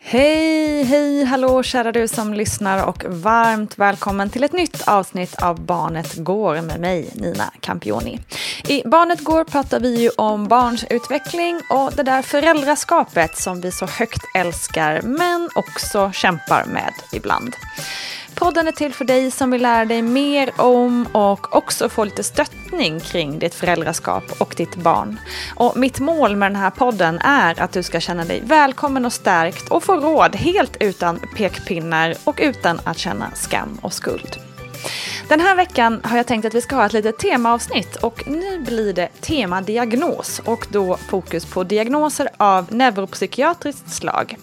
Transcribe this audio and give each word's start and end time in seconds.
Hej, 0.00 0.82
hej, 0.82 1.24
hallå 1.24 1.62
kära 1.62 1.92
du 1.92 2.08
som 2.08 2.34
lyssnar 2.34 2.86
och 2.86 3.04
varmt 3.08 3.78
välkommen 3.78 4.30
till 4.30 4.44
ett 4.44 4.52
nytt 4.52 4.88
avsnitt 4.88 5.34
av 5.34 5.60
Barnet 5.60 6.14
Går 6.14 6.60
med 6.60 6.80
mig, 6.80 7.10
Nina 7.14 7.52
Campioni. 7.60 8.18
I 8.68 8.82
Barnet 8.88 9.24
Går 9.24 9.44
pratar 9.44 9.80
vi 9.80 10.02
ju 10.02 10.10
om 10.16 10.48
barns 10.48 10.84
utveckling 10.90 11.60
och 11.70 11.92
det 11.96 12.02
där 12.02 12.22
föräldraskapet 12.22 13.36
som 13.36 13.60
vi 13.60 13.72
så 13.72 13.86
högt 13.86 14.22
älskar 14.34 15.02
men 15.02 15.48
också 15.54 16.12
kämpar 16.12 16.64
med 16.64 16.92
ibland. 17.12 17.54
Podden 18.38 18.68
är 18.68 18.72
till 18.72 18.94
för 18.94 19.04
dig 19.04 19.30
som 19.30 19.50
vill 19.50 19.62
lära 19.62 19.84
dig 19.84 20.02
mer 20.02 20.50
om 20.56 21.06
och 21.12 21.56
också 21.56 21.88
få 21.88 22.04
lite 22.04 22.24
stöttning 22.24 23.00
kring 23.00 23.38
ditt 23.38 23.54
föräldraskap 23.54 24.24
och 24.40 24.54
ditt 24.56 24.76
barn. 24.76 25.20
Och 25.54 25.76
mitt 25.76 26.00
mål 26.00 26.36
med 26.36 26.50
den 26.50 26.56
här 26.56 26.70
podden 26.70 27.18
är 27.18 27.60
att 27.60 27.72
du 27.72 27.82
ska 27.82 28.00
känna 28.00 28.24
dig 28.24 28.42
välkommen 28.44 29.04
och 29.04 29.12
stärkt 29.12 29.68
och 29.68 29.84
få 29.84 29.96
råd 29.96 30.36
helt 30.36 30.76
utan 30.80 31.20
pekpinnar 31.36 32.14
och 32.24 32.38
utan 32.42 32.80
att 32.84 32.98
känna 32.98 33.30
skam 33.34 33.78
och 33.82 33.92
skuld. 33.92 34.47
Den 35.28 35.40
här 35.40 35.56
veckan 35.56 36.00
har 36.04 36.16
jag 36.16 36.26
tänkt 36.26 36.44
att 36.44 36.54
vi 36.54 36.60
ska 36.60 36.76
ha 36.76 36.86
ett 36.86 36.92
litet 36.92 37.18
temaavsnitt 37.18 37.96
och 37.96 38.28
nu 38.28 38.60
blir 38.60 38.92
det 38.92 39.08
tema 39.20 39.60
diagnos 39.60 40.40
och 40.44 40.66
då 40.70 40.96
fokus 40.96 41.44
på 41.46 41.64
diagnoser 41.64 42.28
av 42.36 42.72
neuropsykiatriskt 42.72 43.94
slag. 43.94 44.36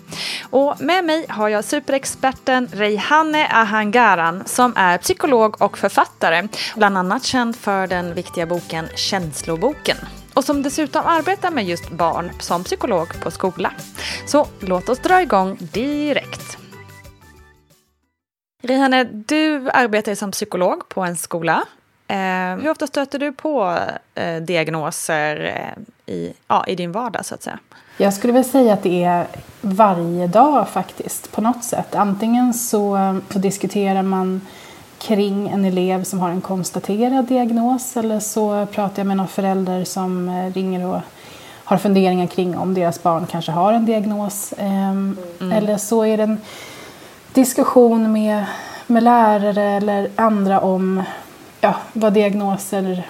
Och 0.50 0.82
med 0.82 1.06
mig 1.06 1.26
har 1.30 1.50
jag 1.50 1.66
superexperten 1.66 2.68
Reihanne 2.72 3.48
Ahangaran 3.52 4.44
som 4.46 4.74
är 4.76 4.98
psykolog 4.98 5.62
och 5.62 5.78
författare, 5.78 6.48
bland 6.76 6.98
annat 6.98 7.24
känd 7.24 7.56
för 7.56 7.88
den 7.88 8.14
viktiga 8.14 8.46
boken 8.46 8.88
Känsloboken 8.96 9.98
och 10.34 10.44
som 10.44 10.64
dessutom 10.64 11.06
arbetar 11.06 11.52
med 11.52 11.66
just 11.66 11.90
barn 11.90 12.32
som 12.40 12.64
psykolog 12.64 13.22
på 13.22 13.32
skola. 13.32 13.72
Så 14.26 14.48
låt 14.60 14.90
oss 14.90 15.00
dra 15.00 15.22
igång 15.22 15.58
direkt. 15.60 16.65
Rihanna, 18.68 19.04
du 19.04 19.70
arbetar 19.70 20.16
som 20.16 20.32
psykolog 20.32 20.90
på 20.90 21.02
en 21.02 21.16
skola. 21.16 21.64
Eh, 22.08 22.18
hur 22.62 22.70
ofta 22.70 22.88
stöter 22.88 23.20
du 23.20 23.32
på 23.32 23.78
eh, 24.16 24.36
diagnoser 24.36 25.46
eh, 25.46 26.14
i, 26.14 26.34
ja, 26.48 26.66
i 26.68 26.76
din 26.76 26.92
vardag 26.92 27.26
så 27.26 27.36
att 27.36 27.44
säga? 27.44 27.60
Jag 27.98 28.14
skulle 28.14 28.34
väl 28.34 28.44
säga 28.44 28.74
att 28.74 28.84
det 28.84 29.04
är 29.04 29.28
varje 29.62 30.28
dag 30.28 30.70
faktiskt 30.70 31.32
på 31.32 31.42
något 31.42 31.64
sätt. 31.64 31.96
Antingen 31.96 32.54
så, 32.54 32.98
så 33.30 33.40
diskuterar 33.40 34.02
man 34.02 34.42
kring 34.98 35.50
en 35.50 35.66
elev 35.66 36.04
som 36.04 36.20
har 36.20 36.30
en 36.30 36.42
konstaterad 36.42 37.26
diagnos 37.26 37.98
eller 37.98 38.20
så 38.20 38.66
pratar 38.66 39.00
jag 39.00 39.08
med 39.08 39.18
någon 39.18 39.28
förälder 39.28 39.84
som 39.84 40.30
eh, 40.30 40.54
ringer 40.54 40.86
och 40.86 41.02
har 41.64 41.78
funderingar 41.78 42.28
kring 42.28 42.58
om 42.58 42.74
deras 42.74 43.04
barn 43.04 43.28
kanske 43.32 43.52
har 43.52 43.74
en 43.74 43.86
diagnos. 43.86 44.54
Ehm, 44.58 45.18
mm. 45.40 45.52
Eller 45.52 45.78
så 45.78 46.06
är 46.06 46.18
det 46.18 46.24
en 46.24 46.42
diskussion 47.36 48.12
med, 48.12 48.46
med 48.88 49.04
lärare 49.04 49.64
eller 49.64 50.10
andra 50.16 50.60
om 50.60 51.04
ja, 51.62 51.76
vad 51.94 52.14
diagnoser 52.14 53.08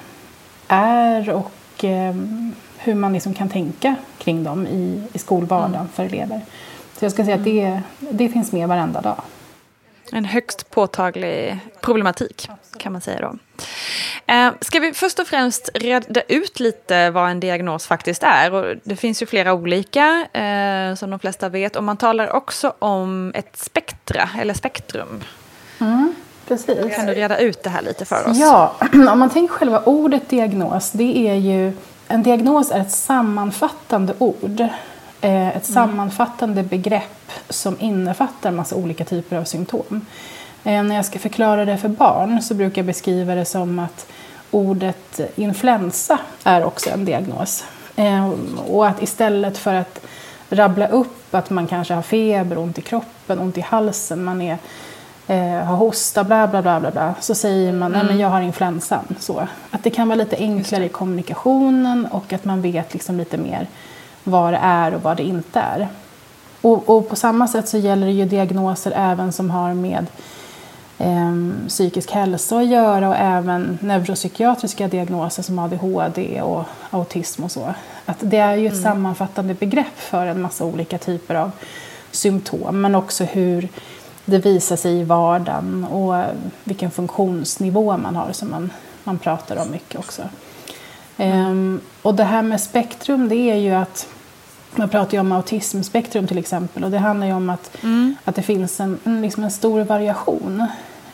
är 0.68 1.30
och 1.30 1.84
eh, 1.84 2.16
hur 2.78 2.96
man 2.96 3.14
liksom 3.14 3.34
kan 3.34 3.50
tänka 3.50 3.96
kring 4.18 4.44
dem 4.44 4.68
i, 4.68 5.04
i 5.14 5.18
skolvardagen 5.18 5.76
mm. 5.76 5.88
för 5.88 6.04
elever. 6.04 6.42
Så 6.98 7.06
jag 7.06 7.12
ska 7.12 7.26
säga 7.26 7.36
att 7.36 7.44
det, 7.44 7.82
det 8.00 8.30
finns 8.30 8.52
med 8.52 8.68
varenda 8.68 9.02
dag. 9.02 9.22
En 10.12 10.26
högst 10.26 10.72
påtaglig 10.72 11.60
problematik 11.82 12.50
kan 12.78 12.92
man 12.92 13.02
säga 13.02 13.20
då. 13.22 13.38
Eh, 14.34 14.52
ska 14.62 14.80
vi 14.80 14.94
först 14.94 15.20
och 15.20 15.28
främst 15.28 15.70
reda 15.74 16.22
ut 16.22 16.60
lite 16.60 17.10
vad 17.10 17.30
en 17.30 17.40
diagnos 17.40 17.88
faktiskt 17.88 18.24
är? 18.24 18.54
Och 18.54 18.76
det 18.84 18.96
finns 18.96 19.22
ju 19.22 19.26
flera 19.26 19.54
olika 19.54 20.28
eh, 20.34 20.96
som 20.96 21.10
de 21.10 21.20
flesta 21.20 21.50
vet 21.50 21.76
och 21.76 21.84
man 21.84 21.98
talar 21.98 22.32
också 22.32 22.74
om 22.80 23.32
ett 23.36 23.58
spektra 23.58 24.30
eller 24.40 24.54
spektrum. 24.54 25.24
Mm, 25.80 26.16
precis. 26.48 26.96
Kan 26.96 27.06
du 27.06 27.14
reda 27.14 27.38
ut 27.38 27.64
det 27.64 27.70
här 27.70 27.82
lite 27.82 28.06
för 28.06 28.28
oss? 28.30 28.38
Ja, 28.38 28.76
om 28.94 29.20
man 29.20 29.30
tänker 29.30 29.54
själva 29.54 29.82
ordet 29.86 30.30
diagnos, 30.30 30.92
det 30.92 31.18
är 31.30 31.36
ju 31.36 31.74
en 32.08 32.24
diagnos 32.24 32.72
är 32.72 32.80
ett 32.80 32.92
sammanfattande 32.92 34.14
ord. 34.18 34.68
Eh, 35.22 35.48
ett 35.48 35.54
mm. 35.54 35.62
sammanfattande 35.62 36.64
begrepp 36.64 37.32
som 37.50 37.76
innefattar 37.80 38.50
en 38.50 38.56
massa 38.56 38.76
olika 38.76 39.06
typer 39.06 39.38
av 39.38 39.44
symptom. 39.44 40.06
Eh, 40.64 40.84
när 40.84 40.96
jag 40.96 41.06
ska 41.06 41.20
förklara 41.20 41.66
det 41.66 41.78
för 41.78 41.90
barn 41.90 42.42
så 42.42 42.54
brukar 42.54 42.82
jag 42.82 42.86
beskriva 42.86 43.36
det 43.36 43.46
som 43.46 43.80
att 43.80 44.08
ordet 44.52 45.20
influensa 45.36 46.20
är 46.44 46.66
också 46.66 46.90
en 46.90 47.06
diagnos. 47.06 47.64
Eh, 47.96 48.30
och 48.68 48.88
att 48.88 49.02
istället 49.02 49.58
för 49.58 49.74
att 49.74 50.00
rabbla 50.50 50.88
upp 50.88 51.36
att 51.36 51.50
man 51.50 51.68
kanske 51.68 51.94
har 51.94 52.02
feber, 52.02 52.58
ont 52.58 52.78
i 52.78 52.82
kroppen, 52.82 53.40
ont 53.40 53.58
i 53.58 53.62
halsen, 53.62 54.24
man 54.24 54.42
är 54.42 54.58
eh, 55.28 55.66
har 55.66 55.76
hosta, 55.76 56.24
bla 56.24 56.48
bla 56.48 56.62
bla 56.62 56.80
bla, 56.80 56.92
bla 56.92 57.16
så 57.20 57.36
säger 57.36 57.74
man 57.74 57.92
nej 57.92 58.04
men 58.04 58.18
jag 58.18 58.30
har 58.30 58.42
influensan. 58.42 59.16
Så. 59.20 59.48
Att 59.72 59.84
det 59.84 59.90
kan 59.90 60.08
vara 60.08 60.16
lite 60.16 60.36
enklare 60.36 60.86
i 60.86 60.90
kommunikationen 60.90 62.08
och 62.12 62.34
att 62.34 62.46
man 62.46 62.62
vet 62.62 62.94
liksom 62.94 63.18
lite 63.18 63.38
mer 63.38 63.68
vad 64.28 64.54
det 64.54 64.60
är 64.62 64.94
och 64.94 65.02
vad 65.02 65.18
det 65.18 65.24
inte 65.24 65.60
är. 65.60 65.88
Och, 66.62 66.90
och 66.90 67.10
på 67.10 67.16
samma 67.16 67.48
sätt 67.48 67.68
så 67.68 67.78
gäller 67.78 68.08
det 68.08 68.14
ju 68.14 68.26
diagnoser 68.26 68.94
även 68.96 69.32
som 69.32 69.52
har 69.52 69.74
med 69.74 70.06
eh, 70.98 71.34
psykisk 71.68 72.12
hälsa 72.12 72.58
att 72.58 72.68
göra 72.68 73.10
och 73.10 73.16
även 73.16 73.78
neuropsykiatriska 73.82 74.88
diagnoser 74.88 75.44
som 75.44 75.60
ADHD 75.60 76.42
och 76.42 76.64
autism 76.90 77.44
och 77.44 77.52
så. 77.52 77.74
Att 78.06 78.18
det 78.20 78.38
är 78.38 78.56
ju 78.56 78.68
ett 78.68 78.74
mm. 78.74 78.84
sammanfattande 78.84 79.54
begrepp 79.54 80.00
för 80.00 80.26
en 80.26 80.42
massa 80.42 80.66
olika 80.66 80.98
typer 80.98 81.36
av 81.36 81.52
symptom 82.12 82.82
men 82.82 82.96
också 82.96 83.24
hur 83.24 83.70
det 84.26 84.38
visar 84.38 84.76
sig 84.76 85.00
i 85.00 85.04
vardagen 85.04 85.86
och 85.86 86.24
vilken 86.64 86.92
funktionsnivå 86.92 87.98
man 87.98 88.16
har 88.16 88.32
som 88.32 88.50
man, 88.50 88.72
man 89.04 89.20
pratar 89.20 89.58
om 89.58 89.72
mycket 89.72 90.00
också. 90.00 90.22
Mm. 91.18 91.82
Och 92.02 92.16
det 92.16 92.24
här 92.24 92.42
med 92.42 92.62
spektrum 92.62 93.30
det 93.30 93.36
är 93.36 93.56
ju 93.56 93.72
att 93.72 94.08
man 94.76 94.90
pratar 94.90 95.14
ju 95.14 95.20
om 95.20 95.32
autismspektrum 95.32 96.28
till 96.28 96.38
exempel 96.38 96.84
och 96.84 96.92
det 96.92 96.98
handlar 96.98 97.28
ju 97.28 97.34
om 97.34 97.50
att, 97.50 97.84
mm. 97.84 98.16
att 98.26 98.36
det 98.36 98.42
finns 98.42 98.80
en, 98.80 99.00
en, 99.04 99.22
liksom 99.22 99.44
en 99.44 99.52
stor 99.52 99.82
variation. 99.82 100.66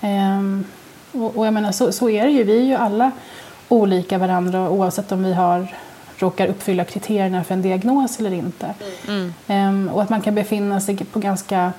Um, 0.02 0.66
och, 1.12 1.38
och, 1.38 1.48
jag 1.48 1.54
menar 1.54 1.72
så, 1.72 1.92
så 1.92 2.10
är 2.10 2.26
det 2.26 2.32
ju, 2.32 2.44
vi 2.44 2.60
är 2.60 2.66
ju 2.66 2.76
alla 2.76 3.12
olika 3.70 4.18
varandra 4.18 4.70
oavsett 4.70 5.12
om 5.12 5.24
vi 5.24 5.34
har 5.34 5.68
råkar 6.16 6.48
uppfylla 6.48 6.84
kriterierna 6.84 7.44
för 7.44 7.54
en 7.54 7.62
diagnos 7.62 8.20
eller 8.20 8.34
inte. 8.34 8.74
Mm. 9.08 9.34
Um, 9.48 9.90
och 9.90 10.02
att 10.02 10.10
man 10.10 10.22
kan 10.22 10.36
befinna 10.36 10.82
sig 10.82 10.98
på 10.98 11.20
ganska 11.20 11.74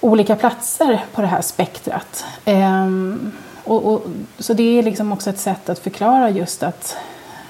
olika 0.00 0.36
platser 0.36 1.04
på 1.12 1.20
det 1.20 1.26
här 1.26 1.42
spektrat. 1.42 2.24
Um, 2.46 3.32
och, 3.64 3.92
och, 3.92 4.02
så 4.38 4.54
det 4.54 4.78
är 4.78 4.82
liksom 4.82 5.12
också 5.12 5.30
ett 5.30 5.38
sätt 5.38 5.68
att 5.68 5.78
förklara 5.78 6.30
just 6.30 6.62
att 6.62 6.96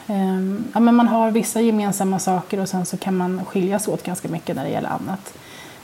Ehm, 0.06 0.64
ja, 0.74 0.80
men 0.80 0.94
man 0.94 1.08
har 1.08 1.30
vissa 1.30 1.60
gemensamma 1.60 2.18
saker 2.18 2.60
och 2.60 2.68
sen 2.68 2.86
så 2.86 2.96
kan 2.96 3.16
man 3.16 3.44
skiljas 3.44 3.88
åt 3.88 4.02
ganska 4.02 4.28
mycket 4.28 4.56
när 4.56 4.64
det 4.64 4.70
gäller 4.70 4.88
annat. 4.88 5.34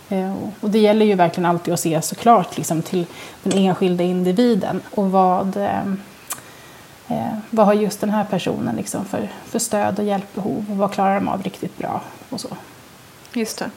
Ehm, 0.08 0.36
och 0.60 0.70
det 0.70 0.78
gäller 0.78 1.06
ju 1.06 1.14
verkligen 1.14 1.46
alltid 1.46 1.74
att 1.74 1.80
se 1.80 2.02
såklart 2.02 2.56
liksom, 2.56 2.82
till 2.82 3.06
den 3.42 3.58
enskilda 3.58 4.04
individen 4.04 4.82
och 4.90 5.10
vad, 5.10 5.56
ehm, 5.56 6.00
eh, 7.08 7.38
vad 7.50 7.66
har 7.66 7.74
just 7.74 8.00
den 8.00 8.10
här 8.10 8.24
personen 8.24 8.76
liksom, 8.76 9.04
för, 9.04 9.28
för 9.44 9.58
stöd 9.58 9.98
och 9.98 10.04
hjälpbehov 10.04 10.66
och 10.70 10.76
vad 10.76 10.92
klarar 10.92 11.14
de 11.14 11.28
av 11.28 11.42
riktigt 11.42 11.78
bra 11.78 12.00
och 12.30 12.40
så. 12.40 12.48
Just 13.32 13.58
det. 13.58 13.70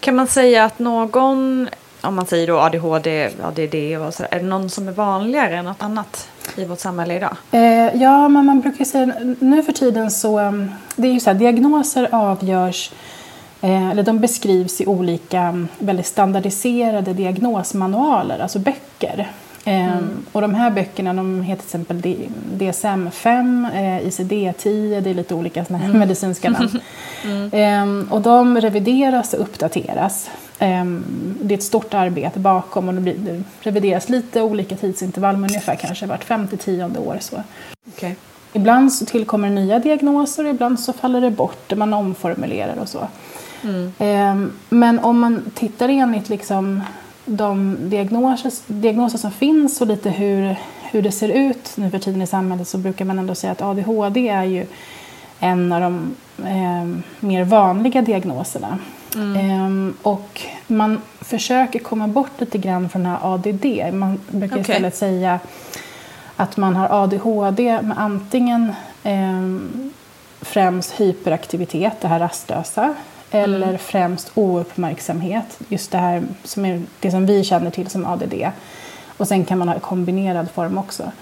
Kan 0.00 0.14
man 0.14 0.26
säga 0.26 0.64
att 0.64 0.78
någon 0.78 1.68
om 2.00 2.14
man 2.14 2.26
säger 2.26 2.46
då 2.46 2.58
ADHD, 2.58 3.30
ADD 3.42 4.06
och 4.06 4.14
så, 4.14 4.24
är 4.30 4.40
det 4.40 4.46
någon 4.46 4.70
som 4.70 4.88
är 4.88 4.92
vanligare 4.92 5.56
än 5.56 5.64
något 5.64 5.82
annat 5.82 6.28
i 6.56 6.64
vårt 6.64 6.80
samhälle 6.80 7.14
idag? 7.14 7.36
Eh, 7.52 8.02
ja, 8.02 8.28
men 8.28 8.46
man 8.46 8.60
brukar 8.60 8.84
säga 8.84 9.12
nu 9.38 9.62
för 9.62 9.72
tiden 9.72 10.10
så, 10.10 10.38
mm, 10.38 10.70
det 10.96 11.08
är 11.08 11.12
ju 11.12 11.20
så 11.20 11.30
här, 11.30 11.38
diagnoser 11.38 12.08
avgörs 12.12 12.92
eh, 13.60 13.90
eller 13.90 14.02
de 14.02 14.18
beskrivs 14.18 14.80
i 14.80 14.86
olika 14.86 15.40
mm, 15.40 15.68
väldigt 15.78 16.06
standardiserade 16.06 17.12
diagnosmanualer, 17.12 18.38
alltså 18.38 18.58
böcker. 18.58 19.28
Eh, 19.64 19.92
mm. 19.92 20.24
Och 20.32 20.40
de 20.40 20.54
här 20.54 20.70
böckerna 20.70 21.14
de 21.14 21.42
heter 21.42 21.62
till 21.62 21.80
exempel 21.80 22.02
DSM-5, 22.58 23.66
eh, 23.74 24.06
ICD-10, 24.06 25.00
det 25.00 25.10
är 25.10 25.14
lite 25.14 25.34
olika 25.34 25.64
såna 25.64 25.78
här 25.78 25.86
mm. 25.86 25.98
medicinska 25.98 26.50
namn. 26.50 26.80
mm. 27.24 28.02
eh, 28.02 28.12
och 28.12 28.20
de 28.20 28.60
revideras 28.60 29.34
och 29.34 29.40
uppdateras. 29.40 30.30
Ehm, 30.58 31.04
det 31.42 31.54
är 31.54 31.58
ett 31.58 31.64
stort 31.64 31.94
arbete 31.94 32.40
bakom 32.40 32.88
och 32.88 32.94
det, 32.94 33.00
blir, 33.00 33.14
det 33.14 33.42
revideras 33.60 34.08
lite 34.08 34.42
olika 34.42 34.76
tidsintervall, 34.76 35.36
men 35.36 35.50
ungefär 35.50 35.76
kanske 35.76 36.06
vart 36.06 36.24
femte 36.24 36.56
tionde 36.56 36.98
år. 36.98 37.16
Så. 37.20 37.42
Okay. 37.86 38.14
Ibland 38.52 38.92
så 38.92 39.06
tillkommer 39.06 39.50
nya 39.50 39.78
diagnoser, 39.78 40.44
ibland 40.44 40.80
så 40.80 40.92
faller 40.92 41.20
det 41.20 41.30
bort, 41.30 41.76
man 41.76 41.94
omformulerar 41.94 42.76
och 42.76 42.88
så. 42.88 43.08
Mm. 43.64 43.92
Ehm, 43.98 44.52
men 44.68 44.98
om 44.98 45.18
man 45.18 45.50
tittar 45.54 45.88
enligt 45.88 46.28
liksom 46.28 46.82
de 47.24 47.76
diagnoser, 47.80 48.52
diagnoser 48.66 49.18
som 49.18 49.30
finns 49.30 49.80
och 49.80 49.86
lite 49.86 50.10
hur, 50.10 50.56
hur 50.90 51.02
det 51.02 51.12
ser 51.12 51.28
ut 51.28 51.72
nu 51.76 51.90
för 51.90 51.98
tiden 51.98 52.22
i 52.22 52.26
samhället 52.26 52.68
så 52.68 52.78
brukar 52.78 53.04
man 53.04 53.18
ändå 53.18 53.34
säga 53.34 53.52
att 53.52 53.62
ADHD 53.62 54.28
är 54.28 54.44
ju 54.44 54.66
en 55.40 55.72
av 55.72 55.80
de 55.80 56.16
eh, 56.38 57.00
mer 57.20 57.44
vanliga 57.44 58.02
diagnoserna. 58.02 58.78
Mm. 59.18 59.50
Ehm, 59.50 59.94
och 60.02 60.42
man 60.66 61.00
försöker 61.20 61.78
komma 61.78 62.08
bort 62.08 62.40
lite 62.40 62.58
grann 62.58 62.88
från 62.88 63.02
den 63.02 63.12
här 63.12 63.34
ADD. 63.34 63.94
Man 63.94 64.20
brukar 64.28 64.56
okay. 64.56 64.60
istället 64.60 64.96
säga 64.96 65.40
att 66.36 66.56
man 66.56 66.76
har 66.76 67.02
ADHD 67.02 67.82
med 67.82 67.98
antingen 67.98 68.72
eh, 69.02 69.42
främst 70.40 71.00
hyperaktivitet, 71.00 72.00
det 72.00 72.08
här 72.08 72.18
rastlösa, 72.18 72.94
eller 73.30 73.68
mm. 73.68 73.78
främst 73.78 74.30
ouppmärksamhet, 74.34 75.58
just 75.68 75.90
det 75.90 75.98
här 75.98 76.22
som 76.44 76.64
är 76.64 76.82
det 77.00 77.10
som 77.10 77.26
vi 77.26 77.44
känner 77.44 77.70
till 77.70 77.90
som 77.90 78.06
ADD. 78.06 78.34
Och 79.16 79.28
sen 79.28 79.44
kan 79.44 79.58
man 79.58 79.68
ha 79.68 79.78
kombinerad 79.78 80.50
form 80.50 80.78
också. 80.78 81.12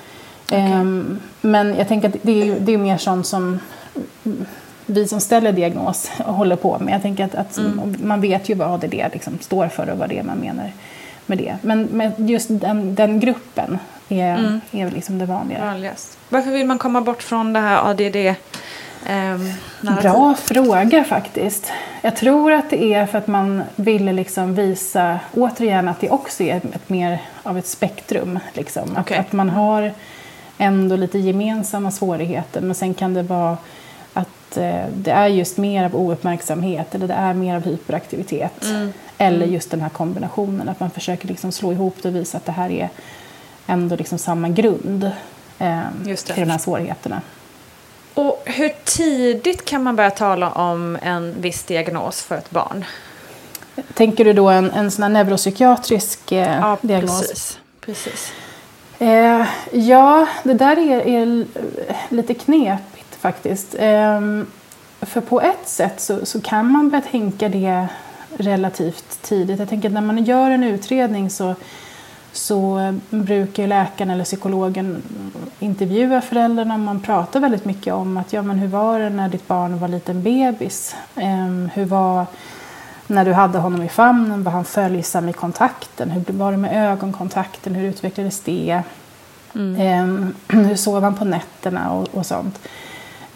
Okay. 0.44 0.72
Um, 0.72 1.20
men 1.40 1.74
jag 1.74 1.88
tänker 1.88 2.08
att 2.08 2.16
det 2.22 2.42
är, 2.42 2.60
det 2.60 2.72
är 2.72 2.78
mer 2.78 2.98
sånt 2.98 3.26
som 3.26 3.58
vi 4.86 5.08
som 5.08 5.20
ställer 5.20 5.52
diagnos 5.52 6.08
håller 6.08 6.56
på 6.56 6.78
med. 6.78 6.94
Jag 6.94 7.02
tänker 7.02 7.24
att, 7.24 7.34
att 7.34 7.56
mm. 7.56 7.96
man 8.02 8.20
vet 8.20 8.48
ju 8.48 8.54
vad 8.54 8.68
ADD 8.68 8.94
liksom 9.12 9.38
står 9.40 9.68
för 9.68 9.90
och 9.90 9.98
vad 9.98 10.08
det 10.08 10.18
är 10.18 10.22
man 10.22 10.38
menar 10.38 10.72
med 11.26 11.38
det. 11.38 11.56
Men, 11.62 11.82
men 11.82 12.26
just 12.28 12.48
den, 12.50 12.94
den 12.94 13.20
gruppen 13.20 13.78
är, 14.08 14.38
mm. 14.38 14.60
är 14.70 14.90
liksom 14.90 15.18
det 15.18 15.26
vanliga. 15.26 15.64
Vanligast. 15.64 16.18
Varför 16.28 16.50
vill 16.50 16.66
man 16.66 16.78
komma 16.78 17.00
bort 17.00 17.22
från 17.22 17.52
det 17.52 17.60
här 17.60 17.90
ADD? 17.90 18.36
Um, 19.10 19.52
Bra 20.02 20.34
fråga 20.34 21.04
faktiskt. 21.04 21.72
Jag 22.02 22.16
tror 22.16 22.52
att 22.52 22.70
det 22.70 22.94
är 22.94 23.06
för 23.06 23.18
att 23.18 23.26
man 23.26 23.62
ville 23.76 24.12
liksom 24.12 24.54
visa 24.54 25.20
återigen 25.34 25.88
att 25.88 26.00
det 26.00 26.10
också 26.10 26.42
är 26.42 26.56
ett, 26.56 26.88
mer 26.88 27.22
av 27.42 27.58
ett 27.58 27.66
spektrum. 27.66 28.38
Liksom. 28.52 28.96
Okay. 29.00 29.18
Att, 29.18 29.26
att 29.26 29.32
man 29.32 29.50
har 29.50 29.92
ändå 30.58 30.96
lite 30.96 31.18
gemensamma 31.18 31.90
svårigheter 31.90 32.60
men 32.60 32.74
sen 32.74 32.94
kan 32.94 33.14
det 33.14 33.22
vara 33.22 33.56
att 34.16 34.56
eh, 34.56 34.86
det 34.94 35.10
är 35.10 35.26
just 35.26 35.56
mer 35.56 35.84
av 35.84 35.96
ouppmärksamhet 35.96 36.94
eller 36.94 37.08
det 37.08 37.14
är 37.14 37.34
mer 37.34 37.56
av 37.56 37.64
hyperaktivitet. 37.64 38.64
Mm. 38.64 38.92
Eller 39.18 39.42
mm. 39.42 39.54
just 39.54 39.70
den 39.70 39.80
här 39.80 39.88
kombinationen, 39.88 40.68
att 40.68 40.80
man 40.80 40.90
försöker 40.90 41.28
liksom 41.28 41.52
slå 41.52 41.72
ihop 41.72 41.96
det 42.02 42.08
och 42.08 42.16
visa 42.16 42.36
att 42.36 42.46
det 42.46 42.52
här 42.52 42.70
är 42.70 42.88
ändå 43.66 43.96
liksom 43.96 44.18
samma 44.18 44.48
grund 44.48 45.10
eh, 45.58 45.80
till 46.04 46.34
de 46.36 46.50
här 46.50 46.58
svårigheterna. 46.58 47.22
Och 48.14 48.42
hur 48.44 48.72
tidigt 48.84 49.64
kan 49.64 49.82
man 49.82 49.96
börja 49.96 50.10
tala 50.10 50.50
om 50.50 50.98
en 51.02 51.40
viss 51.40 51.64
diagnos 51.64 52.22
för 52.22 52.36
ett 52.36 52.50
barn? 52.50 52.84
Tänker 53.94 54.24
du 54.24 54.32
då 54.32 54.48
en, 54.48 54.70
en 54.70 54.90
sån 54.90 55.02
här 55.02 55.10
neuropsykiatrisk 55.10 56.32
eh, 56.32 56.58
ja, 56.60 56.78
diagnos? 56.80 57.20
Precis. 57.20 57.58
precis. 57.80 58.32
Eh, 58.98 59.46
ja, 59.72 60.26
det 60.42 60.54
där 60.54 60.76
är, 60.76 61.08
är 61.08 61.46
lite 62.08 62.34
knepigt 62.34 62.95
faktiskt. 63.26 63.74
Eh, 63.74 64.20
för 65.00 65.20
på 65.20 65.40
ett 65.40 65.68
sätt 65.68 66.00
så, 66.00 66.26
så, 66.26 66.40
kan 66.40 66.72
man 66.72 66.90
börja 66.90 67.02
tänka 67.02 67.48
det 67.48 67.88
relativt 68.36 69.22
tidigt. 69.22 69.58
Jag 69.58 69.68
tänker 69.68 69.88
att 69.88 69.92
när 69.92 70.00
man 70.00 70.24
gör 70.24 70.50
en 70.50 70.64
utredning 70.64 71.30
så 71.30 71.54
så 72.32 72.94
brukar 73.10 73.66
läkaren 73.66 74.10
eller 74.10 74.24
psykologen 74.24 75.02
intervjua 75.58 76.20
föräldrarna. 76.20 76.76
Man 76.76 77.00
pratar 77.00 77.40
väldigt 77.40 77.64
mycket 77.64 77.94
om 77.94 78.16
att 78.16 78.32
ja, 78.32 78.42
men 78.42 78.58
hur 78.58 78.68
var 78.68 78.98
det 78.98 79.10
när 79.10 79.28
ditt 79.28 79.48
barn 79.48 79.78
var 79.78 79.88
liten 79.88 80.22
bebis? 80.22 80.96
Um, 81.14 81.70
hur 81.74 81.84
var 81.84 82.26
när 83.06 83.24
du 83.24 83.32
hade 83.32 83.58
honom 83.58 83.82
i 83.82 83.88
famnen? 83.88 84.42
Var 84.42 84.52
han 84.52 84.64
följsam 84.64 85.28
i 85.28 85.32
kontakten? 85.32 86.10
Hur 86.10 86.32
var 86.32 86.50
det 86.50 86.58
med 86.58 86.92
ögonkontakten? 86.92 87.74
Hur 87.74 87.88
utvecklades 87.88 88.40
det? 88.40 88.82
Mm. 89.54 90.00
Um, 90.10 90.34
hur 90.66 90.76
sov 90.76 91.02
han 91.02 91.14
på 91.14 91.24
nätterna 91.24 91.92
och, 91.92 92.08
och 92.14 92.26
sånt? 92.26 92.58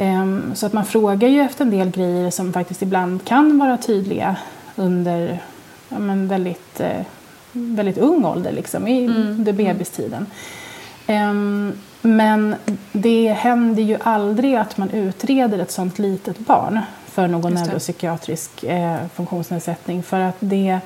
Um, 0.01 0.55
så 0.55 0.67
att 0.67 0.73
man 0.73 0.85
frågar 0.85 1.29
ju 1.29 1.41
efter 1.41 1.65
en 1.65 1.71
del 1.71 1.91
grejer 1.91 2.31
som 2.31 2.53
faktiskt 2.53 2.83
ibland 2.83 3.25
kan 3.25 3.59
vara 3.59 3.77
tydliga 3.77 4.37
under 4.77 5.39
ja, 5.89 5.99
men 5.99 6.29
väldigt 6.29 6.81
uh, 6.81 7.03
väldigt 7.53 7.99
ung 7.99 8.25
ålder, 8.25 8.53
liksom, 8.53 8.89
i 8.89 9.05
mm. 9.05 9.17
under 9.17 9.53
bebistiden. 9.53 10.27
Um, 11.09 11.73
men 12.03 12.57
det 12.93 13.33
händer 13.33 13.83
ju 13.83 13.97
aldrig 14.01 14.55
att 14.55 14.77
man 14.77 14.91
utreder 14.91 15.59
ett 15.59 15.71
sånt 15.71 15.99
litet 15.99 16.39
barn 16.39 16.81
för 17.07 17.29
någon 17.29 17.55
neuropsykiatrisk 17.55 18.65
eh, 18.65 18.97
funktionsnedsättning 19.15 20.03
för 20.03 20.21
att 20.21 20.37
det, 20.41 20.79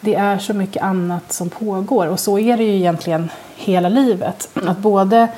det 0.00 0.14
är 0.14 0.38
så 0.38 0.54
mycket 0.54 0.82
annat 0.82 1.32
som 1.32 1.50
pågår 1.50 2.06
och 2.06 2.20
så 2.20 2.38
är 2.38 2.56
det 2.56 2.64
ju 2.64 2.74
egentligen 2.74 3.30
hela 3.56 3.88
livet. 3.88 4.48
Att 4.66 4.78
både 4.78 5.28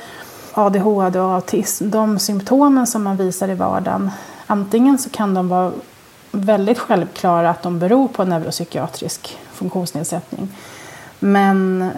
ADHD 0.55 1.21
och 1.21 1.35
autism, 1.35 1.91
de 1.91 2.19
symptomen 2.19 2.87
som 2.87 3.03
man 3.03 3.17
visar 3.17 3.49
i 3.49 3.55
vardagen 3.55 4.11
antingen 4.47 4.99
så 4.99 5.11
kan 5.11 5.35
de 5.35 5.49
vara 5.49 5.73
väldigt 6.33 6.79
självklara 6.79 7.51
att 7.51 7.63
de 7.63 7.79
beror 7.79 8.09
på 8.09 8.23
en 8.23 8.29
neuropsykiatrisk 8.29 9.39
funktionsnedsättning. 9.53 10.49
Men 11.19 11.91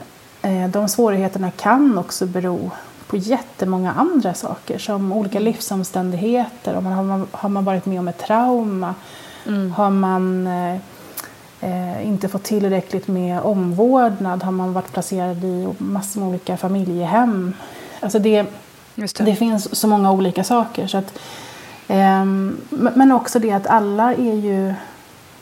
eh, 0.43 0.69
de 0.69 0.89
svårigheterna 0.89 1.51
kan 1.51 1.99
också 1.99 2.27
bero 2.27 2.71
på 3.07 3.17
jättemånga 3.17 3.93
andra 3.93 4.35
saker 4.35 4.79
som 4.79 5.13
olika 5.13 5.39
Mm. 5.39 5.45
livsomständigheter. 5.53 6.77
Om 6.77 6.85
man, 6.85 6.93
har, 6.93 7.03
man, 7.03 7.27
har 7.31 7.49
man 7.49 7.65
varit 7.65 7.87
med 7.87 8.01
om 8.01 8.09
ett 8.09 8.19
trauma? 8.19 8.95
Mm. 9.47 9.73
Har 9.73 9.91
man 9.91 10.47
eh, 10.47 10.75
eh, 11.61 12.07
inte 12.07 12.29
fått 12.29 12.43
tillräckligt 12.43 13.09
med 13.09 13.41
omvårdnad? 13.41 14.43
Har 14.43 14.53
man 14.53 14.73
varit 14.73 14.93
placerad 14.93 15.45
i 15.45 15.69
massor 15.79 16.21
med 16.21 16.29
olika 16.29 16.57
familjehem? 16.57 17.55
Alltså 18.05 18.19
det, 18.19 18.47
Just 18.95 19.17
det 19.25 19.35
finns 19.35 19.81
så 19.81 19.87
många 19.89 20.13
olika 20.13 20.45
saker. 20.45 20.87
Så 20.87 20.99
att, 20.99 21.19
ehm, 21.89 22.57
men 22.71 23.13
också 23.13 23.39
det 23.39 23.51
att 23.53 23.67
alla 23.67 24.15
är 24.15 24.35
ju 24.35 24.75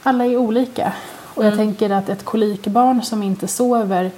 alla 0.03 0.25
är 0.27 0.37
olika. 0.37 0.93
Och 1.35 1.45
jag 1.45 1.57
tänker 1.57 1.91
att 1.91 2.09
ett 2.09 2.25
kolikbarn 2.25 3.03
som 3.03 3.23
inte 3.23 3.49
sover 3.49 4.11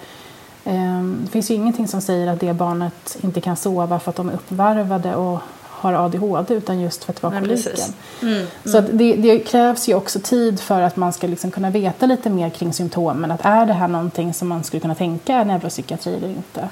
ehm, 0.65 1.19
det 1.25 1.31
finns 1.31 1.51
ju 1.51 1.55
ingenting 1.55 1.89
som 1.89 2.01
säger 2.01 2.27
att 2.27 2.41
det 2.41 2.53
barnet 2.53 3.17
inte 3.21 3.41
kan 3.41 3.57
sova 3.57 3.99
för 4.01 4.11
att 4.11 4.17
de 4.17 4.29
är 4.29 4.33
uppvarvade 4.33 5.15
och 5.15 5.39
har 5.63 5.93
ADHD 5.93 6.55
utan 6.55 6.81
just 6.81 7.05
för 7.05 7.13
att 7.13 7.17
det 7.21 7.27
var 7.27 7.31
Nej, 7.31 7.41
koliken. 7.41 7.73
precis. 7.73 7.93
Mm, 8.23 8.47
Så 8.65 8.79
att 8.79 8.85
det, 8.93 9.17
det 9.17 9.39
krävs 9.39 9.89
ju 9.89 9.95
också 9.95 10.21
tid 10.23 10.61
för 10.61 10.83
att 10.83 10.97
man 10.97 11.13
ska 11.13 11.27
liksom 11.27 11.51
kunna 11.51 11.71
veta 11.71 12.07
lite 12.07 12.31
mer 12.31 12.51
kring 12.51 12.73
symptomen. 12.73 13.31
Att 13.31 13.45
är 13.45 13.67
det 13.67 13.73
här 13.73 13.89
någonting 13.89 14.35
som 14.35 14.49
man 14.49 14.65
skulle 14.65 14.81
kunna 14.81 14.95
tänka 14.95 15.35
är 15.35 15.45
neuropsykiatri 15.45 16.15
eller 16.17 16.29
inte? 16.29 16.69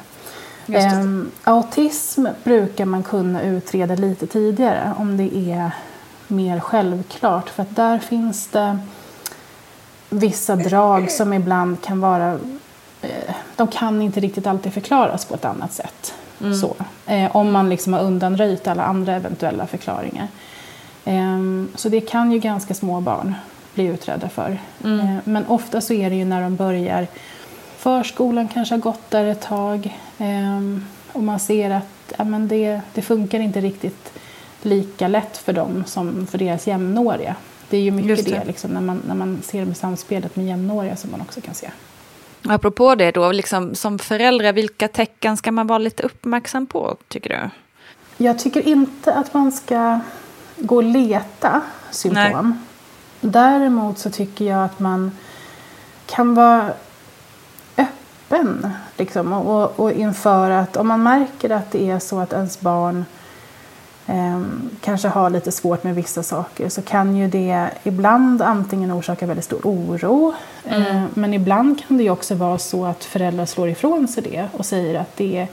Ehm, 0.69 1.31
autism 1.45 2.27
brukar 2.45 2.85
man 2.85 3.03
kunna 3.03 3.43
utreda 3.43 3.95
lite 3.95 4.27
tidigare 4.27 4.95
om 4.99 5.17
det 5.17 5.37
är 5.53 5.71
mer 6.29 6.61
självklart. 6.61 7.49
För 7.49 7.63
att 7.63 7.77
där 7.77 7.99
finns 7.99 8.47
det 8.47 8.79
vissa 10.11 10.57
drag 10.57 11.11
som 11.11 11.33
ibland 11.33 11.83
kan 11.83 12.01
vara... 12.01 12.39
Eh, 13.03 13.35
de 13.57 13.69
kan 13.69 14.03
inte 14.03 14.21
riktigt 14.21 14.47
alltid 14.47 14.73
förklaras 14.73 15.25
på 15.25 15.35
ett 15.35 15.45
annat 15.45 15.73
sätt. 15.73 16.15
Så, 16.61 16.77
eh, 17.07 17.37
om 17.37 17.53
man 17.53 17.69
liksom 17.69 17.93
har 17.93 18.01
undanröjt 18.01 18.69
alla 18.69 18.85
andra 18.85 19.15
eventuella 19.15 19.67
förklaringar. 19.67 20.29
Ehm, 21.05 21.69
så 21.75 21.89
det 21.89 22.01
kan 22.01 22.33
ju 22.33 22.39
ganska 22.39 22.75
små 22.75 23.01
barn 23.01 23.35
bli 23.75 23.85
utredda 23.85 24.29
för. 24.29 24.59
Eh, 24.85 25.17
men 25.25 25.47
ofta 25.47 25.81
så 25.81 25.93
är 25.93 26.11
det 26.11 26.17
ju 26.17 26.25
när 26.25 26.43
de 26.43 26.57
börjar 26.57 27.07
Förskolan 27.83 28.49
kanske 28.49 28.75
har 28.75 28.81
gått 28.81 29.11
där 29.11 29.25
ett 29.25 29.41
tag 29.41 29.99
ehm, 30.19 30.85
och 31.13 31.23
man 31.23 31.41
ser 31.41 31.71
att 31.71 32.13
ja, 32.19 32.25
men 32.25 32.49
det, 32.49 32.81
det 32.95 33.03
funkar 33.03 33.41
inte 33.41 33.61
riktigt 33.61 34.13
lika 34.63 35.09
lätt 35.09 35.37
för 35.37 35.53
dem 35.53 35.85
som 35.87 36.27
för 36.27 36.39
deras 36.39 36.67
jämnåriga. 36.67 37.37
Det 37.71 37.77
är 37.77 37.81
ju 37.81 37.91
mycket 37.91 38.25
det, 38.25 38.31
det. 38.31 38.45
liksom, 38.45 38.71
när, 38.71 38.81
man, 38.81 39.03
när 39.07 39.15
man 39.15 39.43
ser 39.43 39.65
med 39.65 39.77
samspelet 39.77 40.37
med 40.37 40.47
jämnåriga 40.47 40.97
som 40.97 41.11
man 41.11 41.21
också 41.21 41.41
kan 41.41 41.55
se. 41.55 41.71
Apropå 42.43 42.95
det 42.95 43.11
då, 43.11 43.33
liksom, 43.33 43.75
som 43.75 43.99
förälder, 43.99 44.53
vilka 44.53 44.89
tecken 44.89 45.37
ska 45.37 45.53
man 45.53 45.67
vara 45.67 45.79
lite 45.79 46.03
uppmärksam 46.03 46.67
på, 46.67 46.97
tycker 47.09 47.31
du? 47.31 47.51
Jag 48.25 48.39
tycker 48.39 48.69
inte 48.69 49.15
att 49.15 49.35
man 49.35 49.53
ska 49.53 50.01
gå 50.57 50.77
och 50.77 50.83
leta 50.83 51.61
symptom. 51.91 52.67
Däremot 53.21 53.99
så 53.99 54.11
tycker 54.11 54.45
jag 54.45 54.65
att 54.65 54.79
man 54.79 55.13
kan 56.07 56.35
vara 56.35 56.73
öppen 58.33 58.71
liksom, 58.97 59.33
och, 59.33 59.81
och, 59.81 59.93
inför 59.93 60.51
att 60.51 60.77
om 60.77 60.89
man 60.89 61.03
märker 61.03 61.51
att 61.51 61.71
det 61.71 61.91
är 61.91 61.99
så 61.99 62.19
att 62.19 62.33
ens 62.33 62.61
barn 62.61 63.05
ehm, 64.07 64.71
kanske 64.81 65.09
har 65.09 65.31
lite 65.31 65.53
svårt 65.53 65.85
med 65.85 65.95
vissa 65.95 66.23
saker 66.23 66.69
så 66.69 66.83
kan 66.83 67.17
ju 67.17 67.29
det 67.29 67.71
ibland 67.83 68.43
antingen 68.43 68.93
orsaka 68.93 69.27
väldigt 69.27 69.45
stor 69.45 69.61
oro 69.65 70.35
eh, 70.65 71.03
men 71.15 71.35
ibland 71.35 71.87
kan 71.87 71.99
det 71.99 72.11
också 72.11 72.35
vara 72.35 72.59
så 72.59 72.85
att 72.85 73.05
föräldrar 73.05 73.47
slår 73.47 73.69
ifrån 73.69 74.09
sig 74.09 74.23
det 74.23 74.49
och 74.53 74.67
säger 74.67 75.01
att 75.01 75.17
det 75.17 75.39
är 75.39 75.49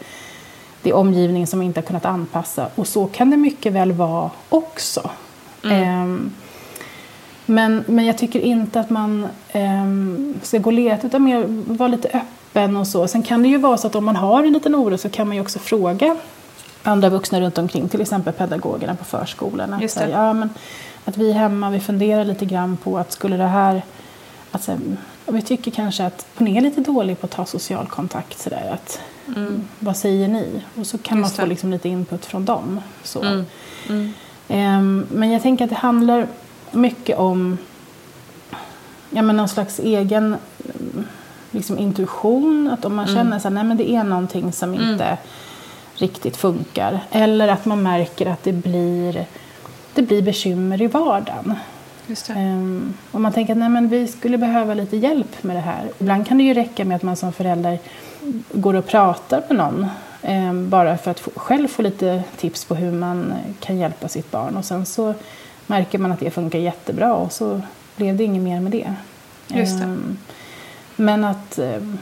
det 0.82 0.90
är 0.90 0.96
omgivningen 0.96 1.48
som 1.48 1.62
inte 1.62 1.80
har 1.80 1.86
kunnat 1.86 2.06
anpassa. 2.06 2.68
Och 2.76 2.88
så 2.88 3.08
kan 3.08 3.30
det 3.30 3.38
mycket 3.38 3.74
väl 3.74 3.92
vara 3.92 4.30
också. 4.50 5.10
Ehm, 5.64 6.32
men, 7.46 7.84
men 7.88 8.06
jag 8.06 8.18
tycker 8.18 8.40
inte 8.40 8.80
att 8.80 8.90
man 8.90 9.28
ehm, 9.52 10.40
ska 10.42 10.58
gå 10.58 10.72
leta 10.72 11.08
utan 11.08 11.24
mer 11.24 11.46
vara 11.68 11.88
lite 11.88 12.08
öppen 12.08 12.39
och 12.54 12.88
så. 12.88 13.08
Sen 13.08 13.24
kan 13.24 13.44
det 13.44 13.50
ju 13.50 13.58
vara 13.58 13.78
så 13.78 13.88
att 13.88 13.96
om 13.96 14.06
man 14.06 14.16
har 14.16 14.44
en 14.44 14.54
liten 14.54 14.76
oro 14.76 14.98
så 14.98 15.10
kan 15.10 15.28
man 15.28 15.36
ju 15.36 15.42
också 15.42 15.60
fråga 15.60 16.18
andra 16.84 17.10
vuxna 17.10 17.42
runt 17.42 17.58
omkring, 17.58 17.90
till 17.90 18.02
exempel 18.02 18.34
pedagogerna 18.34 18.96
på 18.96 19.06
förskolan. 19.06 19.74
Att, 19.74 19.92
säga, 19.92 20.10
ja, 20.10 20.34
men, 20.34 20.50
att 21.06 21.18
vi 21.18 21.32
hemma, 21.32 21.70
vi 21.70 21.80
funderar 21.80 22.26
lite 22.26 22.46
grann 22.46 22.78
på 22.78 22.98
att 22.98 23.12
skulle 23.12 23.38
det 23.38 23.48
här 23.48 23.82
att, 24.52 24.64
så 24.64 24.78
vi 25.26 25.42
tycker 25.42 25.72
kanske 25.72 26.06
att 26.06 26.26
hon 26.36 26.48
är 26.48 26.62
lite 26.62 26.82
dålig 26.82 27.20
på 27.20 27.26
att 27.26 27.32
ta 27.32 27.46
social 27.46 27.88
kontakt. 27.88 28.40
Så 28.40 28.50
där, 28.50 28.72
att, 28.74 29.00
Vad 29.80 29.98
säger 29.98 30.28
ni? 30.28 30.62
Och 30.76 30.88
så 30.88 30.98
kan 30.98 31.18
Mm. 31.18 31.24
Just 31.24 31.38
man 31.38 31.46
få 31.46 31.50
liksom 31.50 31.72
lite 31.72 31.90
input 31.90 32.26
från 32.26 32.46
dem. 32.46 32.82
Så. 33.04 33.22
Mm. 33.22 33.46
Mm. 33.90 34.14
Ehm, 34.48 35.08
men 35.12 35.32
jag 35.32 35.42
tänker 35.42 35.64
att 35.64 35.70
det 35.70 35.76
handlar 35.76 36.28
mycket 36.72 37.18
om 37.18 37.58
ja, 39.10 39.22
men 39.22 39.38
någon 39.38 39.50
slags 39.50 39.80
egen 39.80 40.26
mm, 40.26 41.08
liksom, 41.52 41.78
intuition. 41.78 42.70
Att 42.74 42.86
om 42.86 42.96
man 42.96 43.06
Mm. 43.06 43.16
känner 43.18 43.38
att 43.38 43.54
nej 43.54 43.64
men 43.64 43.78
det 43.78 43.90
är 43.90 44.04
någonting 44.04 44.52
som 44.52 44.74
inte 44.74 45.18
riktigt 45.96 46.38
funkar. 46.38 47.00
Eller 47.12 47.48
att 47.48 47.66
man 47.66 47.82
märker 47.84 48.26
att 48.26 48.44
det 48.44 48.52
blir, 48.54 49.26
det 49.94 50.02
blir 50.02 50.22
bekymmer 50.22 50.82
i 50.82 50.88
vardagen. 50.88 51.56
Just 52.08 52.28
det. 52.28 52.34
Ehm, 52.34 52.94
om 53.12 53.22
man 53.22 53.32
tänker 53.34 53.54
att 53.54 53.60
nej, 53.60 53.70
men 53.70 53.90
vi 53.90 54.08
skulle 54.08 54.38
behöva 54.38 54.74
lite 54.74 54.98
hjälp 54.98 55.44
med 55.44 55.56
det 55.56 55.60
här. 55.60 55.82
Ibland 56.00 56.28
kan 56.28 56.38
det 56.38 56.44
ju 56.44 56.54
räcka 56.54 56.86
med 56.86 56.96
att 56.96 57.04
man 57.04 57.16
som 57.16 57.34
förälder 57.34 57.80
går 58.52 58.74
och 58.74 58.88
pratar 58.88 59.44
med 59.48 59.58
någon. 59.58 59.88
ehm, 60.22 60.70
bara 60.70 60.98
för 60.98 61.12
att 61.12 61.20
få, 61.20 61.32
själv 61.36 61.68
få 61.68 61.82
lite 61.82 62.24
tips 62.38 62.66
på 62.66 62.76
hur 62.76 62.92
man 62.92 63.34
kan 63.60 63.78
hjälpa 63.78 64.08
sitt 64.08 64.32
barn. 64.32 64.58
Och 64.58 64.66
sen 64.66 64.86
så 64.86 65.14
märker 65.68 66.00
man 66.00 66.12
att 66.12 66.20
det 66.20 66.32
funkar 66.32 66.60
jättebra 66.60 67.14
och 67.16 67.32
så 67.32 67.62
blev 67.96 68.18
det 68.18 68.24
inget 68.24 68.44
mer 68.44 68.60
med 68.60 68.72
det. 68.72 68.94
Just 69.48 69.78
det. 69.78 69.84
Ehm, 69.84 70.18
men 71.00 71.24
att, 71.26 71.58
ehm, 71.60 71.98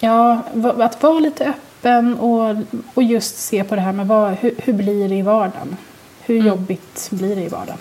ja, 0.00 0.42
att 0.78 1.02
vara 1.02 1.18
lite 1.20 1.44
öppen 1.48 2.14
och, 2.18 2.56
och 2.94 3.02
just 3.02 3.38
se 3.38 3.64
på 3.64 3.74
det 3.74 3.80
här 3.80 3.92
med 3.92 4.06
vad, 4.06 4.32
hur, 4.32 4.54
hur 4.58 4.72
blir 4.72 5.08
det 5.08 5.14
i 5.14 5.22
vardagen. 5.22 5.76
Hur 6.24 6.34
Mm. 6.34 6.46
jobbigt 6.46 7.08
blir 7.10 7.36
det 7.36 7.42
i 7.42 7.48
vardagen? 7.48 7.78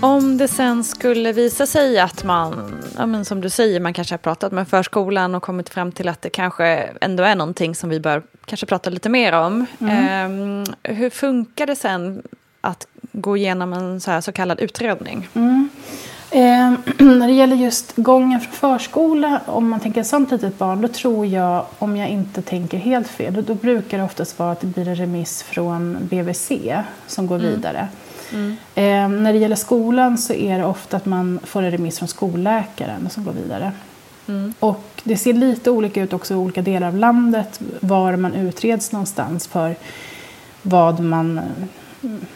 Om 0.00 0.38
det 0.38 0.48
sen 0.48 0.84
skulle 0.84 1.32
visa 1.32 1.66
sig 1.66 1.98
att 1.98 2.24
man, 2.24 2.82
ja 2.96 3.06
men 3.06 3.24
som 3.24 3.40
du 3.40 3.50
säger, 3.50 3.80
man 3.80 3.92
kanske 3.94 4.12
har 4.12 4.18
pratat 4.18 4.52
med 4.52 4.68
förskolan 4.68 5.34
och 5.34 5.42
kommit 5.42 5.68
fram 5.68 5.92
till 5.92 6.08
att 6.08 6.22
det 6.22 6.30
kanske 6.30 6.66
ändå 7.00 7.22
är 7.22 7.34
någonting 7.34 7.74
som 7.74 7.90
vi 7.90 8.00
bör 8.00 8.22
kanske 8.44 8.66
prata 8.66 8.90
lite 8.90 9.08
mer 9.08 9.32
om. 9.32 9.66
Ehm, 9.80 10.64
hur 10.82 11.10
funkar 11.10 11.66
det 11.66 11.76
sen 11.76 12.22
att 12.60 12.86
gå 13.12 13.36
igenom 13.36 13.72
en 13.72 14.00
så, 14.00 14.22
så 14.22 14.32
kallad 14.32 14.60
utredning? 14.60 15.28
Eh, 16.30 16.72
när 16.98 17.26
det 17.26 17.32
gäller 17.32 17.56
just 17.56 17.96
gången 17.96 18.40
från 18.40 18.52
förskola, 18.52 19.40
om 19.46 19.68
man 19.68 19.80
tänker 19.80 20.00
ett 20.00 20.06
sånt 20.06 20.30
litet 20.30 20.58
barn, 20.58 20.80
då 20.80 20.88
tror 20.88 21.26
jag, 21.26 21.66
om 21.78 21.96
jag 21.96 22.08
inte 22.08 22.42
tänker 22.42 22.78
helt 22.78 23.08
fel, 23.08 23.34
då, 23.34 23.40
då 23.40 23.54
brukar 23.54 23.98
det 23.98 24.04
oftast 24.04 24.38
vara 24.38 24.52
att 24.52 24.60
det 24.60 24.66
blir 24.66 24.88
en 24.88 24.96
remiss 24.96 25.42
från 25.42 25.98
BVC 26.00 26.52
som 27.06 27.26
går 27.26 27.38
vidare. 27.38 27.88
Eh, 28.74 29.08
när 29.08 29.32
det 29.32 29.38
gäller 29.38 29.56
skolan 29.56 30.18
så 30.18 30.32
är 30.32 30.58
det 30.58 30.64
ofta 30.64 30.96
att 30.96 31.06
man 31.06 31.40
får 31.44 31.62
en 31.62 31.70
remiss 31.70 31.98
från 31.98 32.08
skolläkaren 32.08 33.10
som 33.10 33.24
går 33.24 33.32
vidare. 33.32 33.72
Och 34.58 35.02
det 35.04 35.16
ser 35.16 35.32
lite 35.32 35.70
olika 35.70 36.02
ut 36.02 36.12
också 36.12 36.34
i 36.34 36.36
olika 36.36 36.62
delar 36.62 36.88
av 36.88 36.96
landet 36.96 37.60
var 37.80 38.16
man 38.16 38.34
utreds 38.34 38.92
någonstans 38.92 39.46
för 39.46 39.76
vad 40.62 41.00
man 41.00 41.40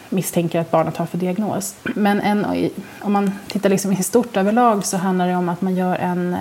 misstänker 0.09 0.59
att 0.59 0.71
barnet 0.71 0.97
har 0.97 1.05
för 1.05 1.17
diagnos. 1.17 1.75
Men 1.83 2.21
en, 2.21 2.69
om 3.01 3.13
man 3.13 3.31
tittar 3.47 3.69
liksom 3.69 3.91
i 3.91 4.03
stort 4.03 4.37
överlag 4.37 4.85
så 4.85 4.97
handlar 4.97 5.27
det 5.27 5.35
om 5.35 5.49
att 5.49 5.61
man 5.61 5.75
gör 5.75 5.95
en, 5.95 6.37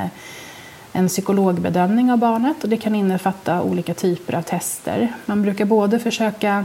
en 0.92 1.08
psykologbedömning 1.08 2.12
av 2.12 2.18
barnet 2.18 2.62
och 2.62 2.68
det 2.68 2.76
kan 2.76 2.94
innefatta 2.94 3.62
olika 3.62 3.94
typer 3.94 4.34
av 4.34 4.42
tester. 4.42 5.12
Man 5.26 5.42
brukar 5.42 5.64
både 5.64 5.98
försöka 5.98 6.64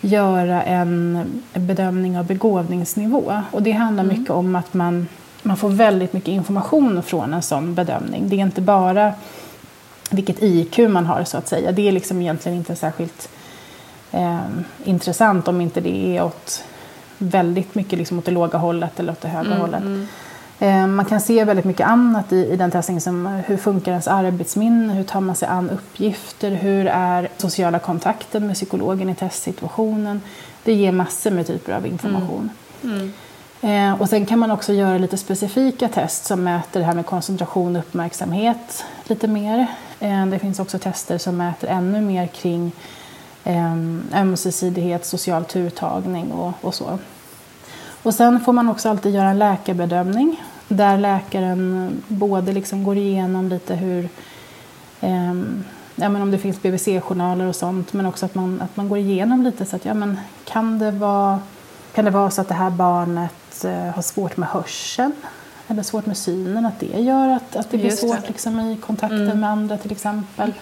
göra 0.00 0.62
en 0.62 1.24
bedömning 1.52 2.18
av 2.18 2.26
begåvningsnivå 2.26 3.42
och 3.50 3.62
det 3.62 3.72
handlar 3.72 4.04
mycket 4.04 4.30
om 4.30 4.56
att 4.56 4.74
man, 4.74 5.08
man 5.42 5.56
får 5.56 5.68
väldigt 5.68 6.12
mycket 6.12 6.28
information 6.28 7.02
från 7.02 7.34
en 7.34 7.42
sån 7.42 7.74
bedömning. 7.74 8.28
Det 8.28 8.36
är 8.36 8.40
inte 8.40 8.60
bara 8.60 9.12
vilket 10.10 10.42
IQ 10.42 10.78
man 10.78 11.06
har 11.06 11.24
så 11.24 11.36
att 11.36 11.48
säga. 11.48 11.72
Det 11.72 11.88
är 11.88 11.92
liksom 11.92 12.22
egentligen 12.22 12.58
inte 12.58 12.76
särskilt 12.76 13.28
eh, 14.14 14.40
intressant 14.84 15.48
om 15.48 15.60
inte 15.60 15.80
det 15.80 16.16
är 16.16 16.24
åt 16.24 16.64
väldigt 17.18 17.74
mycket 17.74 17.98
liksom 17.98 18.18
åt 18.18 18.24
det 18.24 18.30
låga 18.30 18.58
hållet 18.58 19.00
eller 19.00 19.12
åt 19.12 19.20
det 19.20 19.28
höga 19.28 19.54
hållet. 19.54 19.82
Eh, 20.58 20.86
man 20.86 21.04
kan 21.04 21.20
se 21.20 21.44
väldigt 21.44 21.64
mycket 21.64 21.86
annat 21.86 22.32
i, 22.32 22.36
i 22.36 22.56
den 22.56 22.70
testningen 22.70 23.00
som 23.00 23.26
hur 23.46 23.56
funkar 23.56 23.92
ens 23.92 24.08
arbetsminne, 24.08 24.94
hur 24.94 25.04
tar 25.04 25.20
man 25.20 25.36
sig 25.36 25.48
an 25.48 25.70
uppgifter, 25.70 26.50
hur 26.50 26.86
är 26.86 27.28
sociala 27.36 27.78
kontakten 27.78 28.46
med 28.46 28.54
psykologen 28.54 29.08
i 29.08 29.14
testsituationen. 29.14 30.22
Det 30.64 30.72
ger 30.72 30.92
massor 30.92 31.30
med 31.30 31.46
typer 31.46 31.72
av 31.72 31.86
information. 31.86 32.50
Eh, 33.60 34.00
och 34.00 34.08
sen 34.08 34.26
kan 34.26 34.38
man 34.38 34.50
också 34.50 34.72
göra 34.72 34.98
lite 34.98 35.16
specifika 35.16 35.88
test 35.88 36.24
som 36.24 36.44
mäter 36.44 36.80
det 36.80 36.86
här 36.86 36.94
med 36.94 37.06
koncentration 37.06 37.76
och 37.76 37.80
uppmärksamhet 37.80 38.84
lite 39.04 39.28
mer. 39.28 39.66
Eh, 40.00 40.26
det 40.26 40.38
finns 40.38 40.60
också 40.60 40.78
tester 40.78 41.18
som 41.18 41.36
mäter 41.36 41.68
ännu 41.68 42.00
mer 42.00 42.26
kring 42.26 42.72
ömsesidighet, 44.14 45.06
social 45.06 45.44
turtagning 45.44 46.32
och, 46.32 46.52
och 46.60 46.74
så. 46.74 46.98
Och 48.02 48.14
sen 48.14 48.40
får 48.40 48.52
man 48.52 48.68
också 48.68 48.88
alltid 48.88 49.14
göra 49.14 49.28
en 49.28 49.38
läkarbedömning 49.38 50.42
där 50.68 50.98
läkaren 50.98 51.90
både 52.08 52.52
liksom 52.52 52.84
går 52.84 52.96
igenom 52.96 53.48
lite 53.48 53.74
hur 53.74 54.08
eh, 55.00 55.34
ja, 55.94 56.08
men 56.08 56.22
om 56.22 56.30
det 56.30 56.38
finns 56.38 56.62
BVC-journaler 56.62 57.46
och 57.46 57.56
sånt 57.56 57.92
men 57.92 58.06
också 58.06 58.26
att 58.26 58.34
man, 58.34 58.60
att 58.60 58.76
man 58.76 58.88
går 58.88 58.98
igenom 58.98 59.42
lite 59.42 59.66
så 59.66 59.76
att 59.76 59.84
ja, 59.84 59.94
men 59.94 60.18
kan, 60.44 60.78
det 60.78 60.90
vara, 60.90 61.40
kan 61.94 62.04
det 62.04 62.10
vara 62.10 62.30
så 62.30 62.40
att 62.40 62.48
det 62.48 62.54
här 62.54 62.70
barnet 62.70 63.64
eh, 63.64 63.94
har 63.94 64.02
svårt 64.02 64.36
med 64.36 64.48
hörseln 64.48 65.12
eller 65.68 65.82
svårt 65.82 66.06
med 66.06 66.16
synen, 66.16 66.66
att 66.66 66.80
det 66.80 67.00
gör 67.00 67.28
att, 67.28 67.56
att 67.56 67.70
det 67.70 67.78
blir 67.78 67.90
svårt 67.90 68.22
det. 68.22 68.28
Liksom, 68.28 68.60
i 68.60 68.76
kontakten 68.76 69.22
mm. 69.22 69.40
med 69.40 69.50
andra 69.50 69.78
till 69.78 69.92
exempel. 69.92 70.52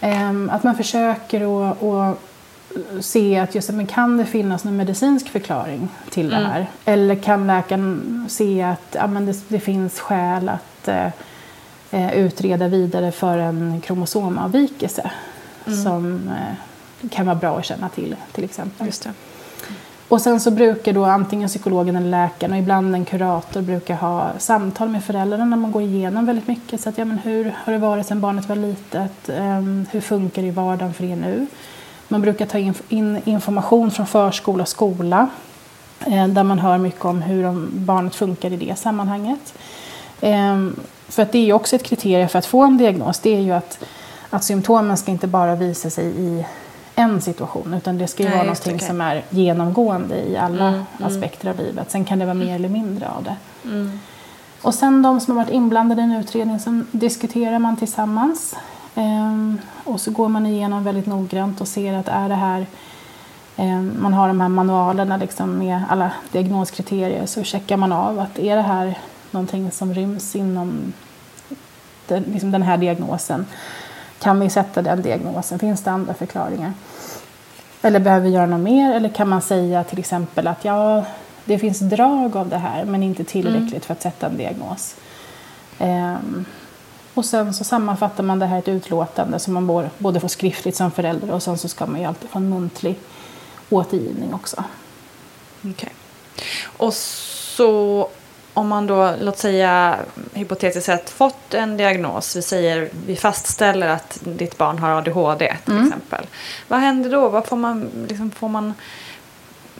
Eh, 0.00 0.30
att 0.50 0.64
man 0.64 0.76
försöker 0.76 1.40
att 1.70 2.18
se 3.00 3.38
att 3.38 3.54
just, 3.54 3.70
men 3.70 3.86
kan 3.86 4.16
det 4.16 4.24
finnas 4.24 4.64
någon 4.64 4.76
medicinsk 4.76 5.28
förklaring 5.28 5.88
till 6.10 6.26
mm. 6.26 6.40
det 6.40 6.48
här? 6.48 6.66
Eller 6.84 7.14
kan 7.14 7.46
läkaren 7.46 8.26
se 8.28 8.62
att 8.62 8.96
ja, 8.98 9.06
men 9.06 9.26
det, 9.26 9.48
det 9.48 9.60
finns 9.60 10.00
skäl 10.00 10.48
att 10.48 10.88
eh, 10.88 11.08
eh, 11.90 12.12
utreda 12.12 12.68
vidare 12.68 13.12
för 13.12 13.38
en 13.38 13.80
kromosomavvikelse 13.80 15.10
mm. 15.66 15.82
som 15.82 16.28
eh, 16.28 17.08
kan 17.08 17.26
vara 17.26 17.36
bra 17.36 17.58
att 17.58 17.64
känna 17.64 17.88
till 17.88 18.16
till 18.32 18.44
exempel. 18.44 18.86
Och 20.08 20.20
sen 20.20 20.40
så 20.40 20.50
brukar 20.50 20.92
då 20.92 21.04
antingen 21.04 21.48
psykologen 21.48 21.96
eller 21.96 22.10
läkaren 22.10 22.52
och 22.52 22.58
ibland 22.58 22.94
en 22.94 23.04
kurator 23.04 23.62
brukar 23.62 23.94
ha 23.94 24.30
samtal 24.38 24.88
med 24.88 25.04
föräldrarna 25.04 25.44
när 25.44 25.56
man 25.56 25.72
går 25.72 25.82
igenom 25.82 26.26
väldigt 26.26 26.48
mycket. 26.48 26.80
Så 26.80 26.88
att, 26.88 26.98
ja, 26.98 27.04
men 27.04 27.18
hur 27.18 27.54
har 27.64 27.72
det 27.72 27.78
varit 27.78 28.06
sedan 28.06 28.20
barnet 28.20 28.48
var 28.48 28.56
litet? 28.56 29.28
Ehm, 29.28 29.86
hur 29.90 30.00
funkar 30.00 30.42
det 30.42 30.48
i 30.48 30.50
vardagen 30.50 30.94
för 30.94 31.04
er 31.04 31.16
nu? 31.16 31.46
Man 32.08 32.22
brukar 32.22 32.46
ta 32.46 32.58
in, 32.88 33.22
information 33.24 33.90
från 33.90 34.06
förskola 34.06 34.62
och 34.62 34.68
skola 34.68 35.28
eh, 36.06 36.28
där 36.28 36.42
man 36.42 36.58
hör 36.58 36.78
mycket 36.78 37.04
om 37.04 37.22
hur 37.22 37.66
barnet 37.70 38.14
funkar 38.14 38.52
i 38.52 38.56
det 38.56 38.78
sammanhanget. 38.78 39.54
Ehm, 40.20 40.76
för 41.08 41.22
att 41.22 41.32
det 41.32 41.38
är 41.38 41.44
ju 41.44 41.52
också 41.52 41.76
ett 41.76 41.84
kriterium 41.84 42.28
för 42.28 42.38
att 42.38 42.46
få 42.46 42.62
en 42.62 42.78
diagnos. 42.78 43.20
Det 43.20 43.36
är 43.36 43.40
ju 43.40 43.52
att, 43.52 43.84
att 44.30 44.44
symptomen 44.44 44.96
ska 44.96 45.10
inte 45.10 45.26
bara 45.26 45.54
visa 45.54 45.90
sig 45.90 46.06
i 46.06 46.44
en 46.98 47.20
situation 47.20 47.74
utan 47.74 47.98
det 47.98 48.06
ska 48.06 48.22
ju 48.22 48.28
Nej, 48.28 48.38
vara 48.38 48.46
någonting 48.46 48.74
okay. 48.74 48.88
som 48.88 49.00
är 49.00 49.24
genomgående 49.30 50.28
i 50.28 50.36
alla 50.36 50.68
mm, 50.68 50.74
mm. 50.98 51.08
aspekter 51.08 51.50
av 51.50 51.56
livet. 51.56 51.90
Sen 51.90 52.04
kan 52.04 52.18
det 52.18 52.24
vara 52.24 52.34
mer 52.34 52.54
eller 52.54 52.68
mindre 52.68 53.08
av 53.08 53.24
det. 53.24 53.36
Mm. 53.64 53.98
Och 54.62 54.74
sen 54.74 55.02
de 55.02 55.20
som 55.20 55.36
har 55.36 55.44
varit 55.44 55.54
inblandade 55.54 56.00
i 56.00 56.04
en 56.04 56.12
utredning 56.12 56.60
som 56.60 56.86
diskuterar 56.90 57.58
man 57.58 57.76
tillsammans. 57.76 58.56
Ehm, 58.94 59.58
och 59.84 60.00
så 60.00 60.10
går 60.10 60.28
man 60.28 60.46
igenom 60.46 60.84
väldigt 60.84 61.06
noggrant 61.06 61.60
och 61.60 61.68
ser 61.68 61.94
att 61.94 62.08
är 62.08 62.28
det 62.28 62.34
här 62.34 62.66
ehm, 63.56 63.96
man 63.98 64.14
har 64.14 64.28
de 64.28 64.40
här 64.40 64.48
manualerna 64.48 65.16
liksom 65.16 65.58
med 65.58 65.82
alla 65.88 66.12
diagnoskriterier 66.32 67.26
så 67.26 67.42
checkar 67.42 67.76
man 67.76 67.92
av 67.92 68.18
att 68.18 68.38
är 68.38 68.56
det 68.56 68.62
här 68.62 68.98
någonting 69.30 69.70
som 69.70 69.94
ryms 69.94 70.36
inom 70.36 70.92
den, 72.06 72.22
liksom 72.22 72.50
den 72.50 72.62
här 72.62 72.76
diagnosen. 72.76 73.46
Kan 74.18 74.40
vi 74.40 74.50
sätta 74.50 74.82
den 74.82 75.02
diagnosen? 75.02 75.58
Finns 75.58 75.82
det 75.82 75.90
andra 75.90 76.14
förklaringar? 76.14 76.72
Eller 77.82 78.00
behöver 78.00 78.26
vi 78.26 78.34
göra 78.34 78.46
något 78.46 78.60
mer? 78.60 78.92
Eller 78.92 79.08
kan 79.08 79.28
man 79.28 79.42
säga 79.42 79.84
till 79.84 79.98
exempel 79.98 80.46
att 80.46 80.64
ja, 80.64 81.04
det 81.44 81.58
finns 81.58 81.78
drag 81.78 82.36
av 82.36 82.48
det 82.48 82.56
här 82.58 82.84
men 82.84 83.02
inte 83.02 83.24
tillräckligt 83.24 83.70
mm. 83.70 83.80
för 83.80 83.92
att 83.92 84.02
sätta 84.02 84.26
en 84.26 84.36
diagnos. 84.36 84.94
Um, 85.78 86.44
och 87.14 87.24
sen 87.24 87.54
så 87.54 87.64
sammanfattar 87.64 88.24
man 88.24 88.38
det 88.38 88.46
här 88.46 88.56
i 88.56 88.58
ett 88.58 88.68
utlåtande 88.68 89.38
som 89.38 89.54
man 89.54 89.90
både 89.98 90.20
får 90.20 90.28
skriftligt 90.28 90.76
som 90.76 90.90
förälder 90.90 91.30
och 91.30 91.42
sen 91.42 91.58
så 91.58 91.68
ska 91.68 91.86
man 91.86 92.00
ju 92.00 92.06
alltid 92.06 92.30
få 92.30 92.38
en 92.38 92.48
muntlig 92.48 92.98
återgivning 93.70 94.34
också. 94.34 94.64
Okej. 95.60 95.70
Okay. 95.70 95.90
Och 96.76 96.94
så 96.94 98.08
om 98.58 98.68
man 98.68 98.86
då, 98.86 99.14
låt 99.20 99.38
säga 99.38 99.96
hypotetiskt 100.34 100.86
sett, 100.86 101.10
fått 101.10 101.54
en 101.54 101.76
diagnos, 101.76 102.36
vi 102.36 102.42
säger, 102.42 102.88
vi 103.06 103.16
fastställer 103.16 103.88
att 103.88 104.18
ditt 104.24 104.58
barn 104.58 104.78
har 104.78 104.90
ADHD 104.90 105.56
till 105.64 105.74
mm. 105.74 105.86
exempel. 105.86 106.26
Vad 106.68 106.80
händer 106.80 107.10
då? 107.10 107.28
Vad 107.28 107.46
får 107.46 107.56
man, 107.56 107.88
liksom, 108.08 108.30
får 108.30 108.48
man 108.48 108.74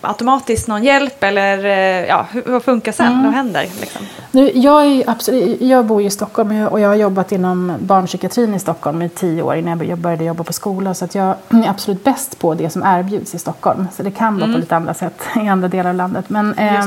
automatiskt 0.00 0.68
någon 0.68 0.84
hjälp 0.84 1.22
eller 1.24 1.64
eh, 1.64 2.06
ja, 2.06 2.26
hur, 2.30 2.42
vad 2.46 2.62
funkar 2.62 2.92
sen? 2.92 3.06
Mm. 3.06 3.24
Vad 3.24 3.32
händer? 3.32 3.66
Liksom? 3.80 4.02
Nu, 4.32 4.50
jag, 4.54 5.02
absolut, 5.06 5.60
jag 5.60 5.86
bor 5.86 6.02
i 6.02 6.10
Stockholm 6.10 6.66
och 6.66 6.80
jag 6.80 6.88
har 6.88 6.94
jobbat 6.94 7.32
inom 7.32 7.72
barnpsykiatrin 7.78 8.54
i 8.54 8.58
Stockholm 8.58 9.02
i 9.02 9.08
tio 9.08 9.42
år 9.42 9.56
innan 9.56 9.88
jag 9.88 9.98
började 9.98 10.24
jobba 10.24 10.44
på 10.44 10.52
skola. 10.52 10.94
Så 10.94 11.04
att 11.04 11.14
jag 11.14 11.34
är 11.48 11.68
absolut 11.68 12.04
bäst 12.04 12.38
på 12.38 12.54
det 12.54 12.70
som 12.70 12.82
erbjuds 12.82 13.34
i 13.34 13.38
Stockholm. 13.38 13.88
Så 13.96 14.02
det 14.02 14.10
kan 14.10 14.34
vara 14.34 14.44
mm. 14.44 14.54
på 14.54 14.60
lite 14.60 14.76
andra 14.76 14.94
sätt 14.94 15.22
i 15.44 15.48
andra 15.48 15.68
delar 15.68 15.90
av 15.90 15.96
landet. 15.96 16.28
Men 16.28 16.54
eh, 16.54 16.84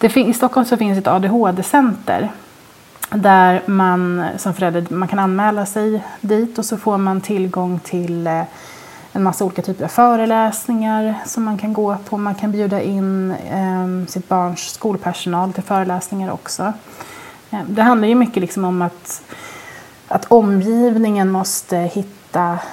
det. 0.00 0.16
I 0.16 0.32
Stockholm 0.32 0.66
så 0.66 0.76
finns 0.76 0.98
ett 0.98 1.06
ADHD-center 1.06 2.30
där 3.10 3.62
man 3.66 4.24
som 4.36 4.54
förälder 4.54 4.94
man 4.94 5.08
kan 5.08 5.18
anmäla 5.18 5.66
sig 5.66 6.04
dit 6.20 6.58
och 6.58 6.64
så 6.64 6.76
får 6.76 6.98
man 6.98 7.20
tillgång 7.20 7.78
till 7.78 8.26
eh, 8.26 8.42
en 9.12 9.22
massa 9.22 9.44
olika 9.44 9.62
typer 9.62 9.84
av 9.84 9.88
föreläsningar 9.88 11.14
som 11.26 11.44
man 11.44 11.58
kan 11.58 11.72
gå 11.72 11.96
på. 12.08 12.16
Man 12.16 12.34
kan 12.34 12.52
bjuda 12.52 12.82
in 12.82 13.30
eh, 13.30 14.06
sitt 14.08 14.28
barns 14.28 14.60
skolpersonal 14.60 15.52
till 15.52 15.62
föreläsningar 15.62 16.32
också. 16.32 16.72
Eh, 17.50 17.60
det 17.68 17.82
handlar 17.82 18.08
ju 18.08 18.14
mycket 18.14 18.40
liksom 18.40 18.64
om 18.64 18.82
att, 18.82 19.22
att 20.08 20.24
omgivningen 20.28 21.30
måste 21.30 21.76
hitta 21.76 22.19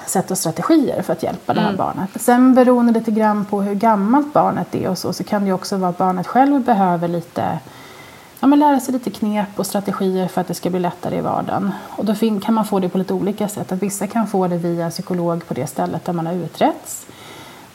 sätt 0.06 0.32
och 0.32 0.38
strategier 0.38 1.02
för 1.02 1.14
att 1.14 1.24
hjälpa 1.24 1.52
mm. 1.52 1.56
det 1.56 1.62
här 1.62 1.74
mm. 1.74 1.78
barnet. 1.78 2.22
Sen 2.22 2.54
beroende 2.54 2.94
lite 2.94 3.12
grann 3.12 3.46
på 3.46 3.62
hur 3.62 3.76
gammalt 3.76 4.34
barnet 4.34 4.76
är 4.76 4.90
och 4.90 4.98
så, 4.98 5.14
så 5.14 5.24
kan 5.24 5.46
det 5.46 5.54
också 5.54 5.78
vara 5.78 5.90
att 5.90 5.98
barnet 5.98 6.28
själv 6.28 6.62
behöver 6.62 7.08
lite 7.08 7.60
ja, 8.40 8.48
men 8.48 8.60
lära 8.60 8.80
sig 8.80 8.94
lite 8.94 9.10
knep 9.10 9.50
och 9.56 9.66
strategier 9.66 10.28
för 10.28 10.42
att 10.42 10.48
det 10.48 10.54
ska 10.54 10.70
bli 10.70 10.80
lättare 10.80 11.18
i 11.18 11.22
vardagen. 11.22 11.72
Och 11.90 12.06
då 12.06 12.16
kan 12.16 12.54
man 12.54 12.66
få 12.66 12.80
det 12.80 12.90
på 12.90 12.98
lite 12.98 13.14
olika 13.14 13.48
sätt. 13.48 13.72
Att 13.72 13.84
vissa 13.84 14.08
kan 14.08 14.28
få 14.28 14.48
det 14.48 14.58
via 14.58 14.90
psykolog 14.90 15.48
på 15.48 15.54
det 15.54 15.68
stället 15.68 16.06
där 16.06 16.14
man 16.14 16.26
har 16.26 16.34
utretts. 16.34 17.06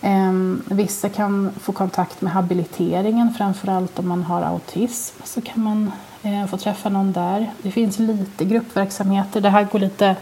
Um, 0.04 0.62
vissa 0.66 1.08
kan 1.08 1.50
få 1.60 1.72
kontakt 1.72 2.20
med 2.20 2.32
habiliteringen, 2.32 3.34
framförallt 3.34 3.98
om 3.98 4.08
man 4.08 4.22
har 4.22 4.42
autism. 4.42 5.22
Så 5.24 5.40
kan 5.40 5.62
man 5.62 5.92
uh, 6.24 6.46
få 6.46 6.56
träffa 6.56 6.88
någon 6.88 7.12
där. 7.12 7.50
Det 7.62 7.70
finns 7.70 7.98
lite 7.98 8.44
gruppverksamheter. 8.44 9.40
Det 9.40 9.50
här 9.50 9.64
går 9.64 9.78
lite, 9.78 10.16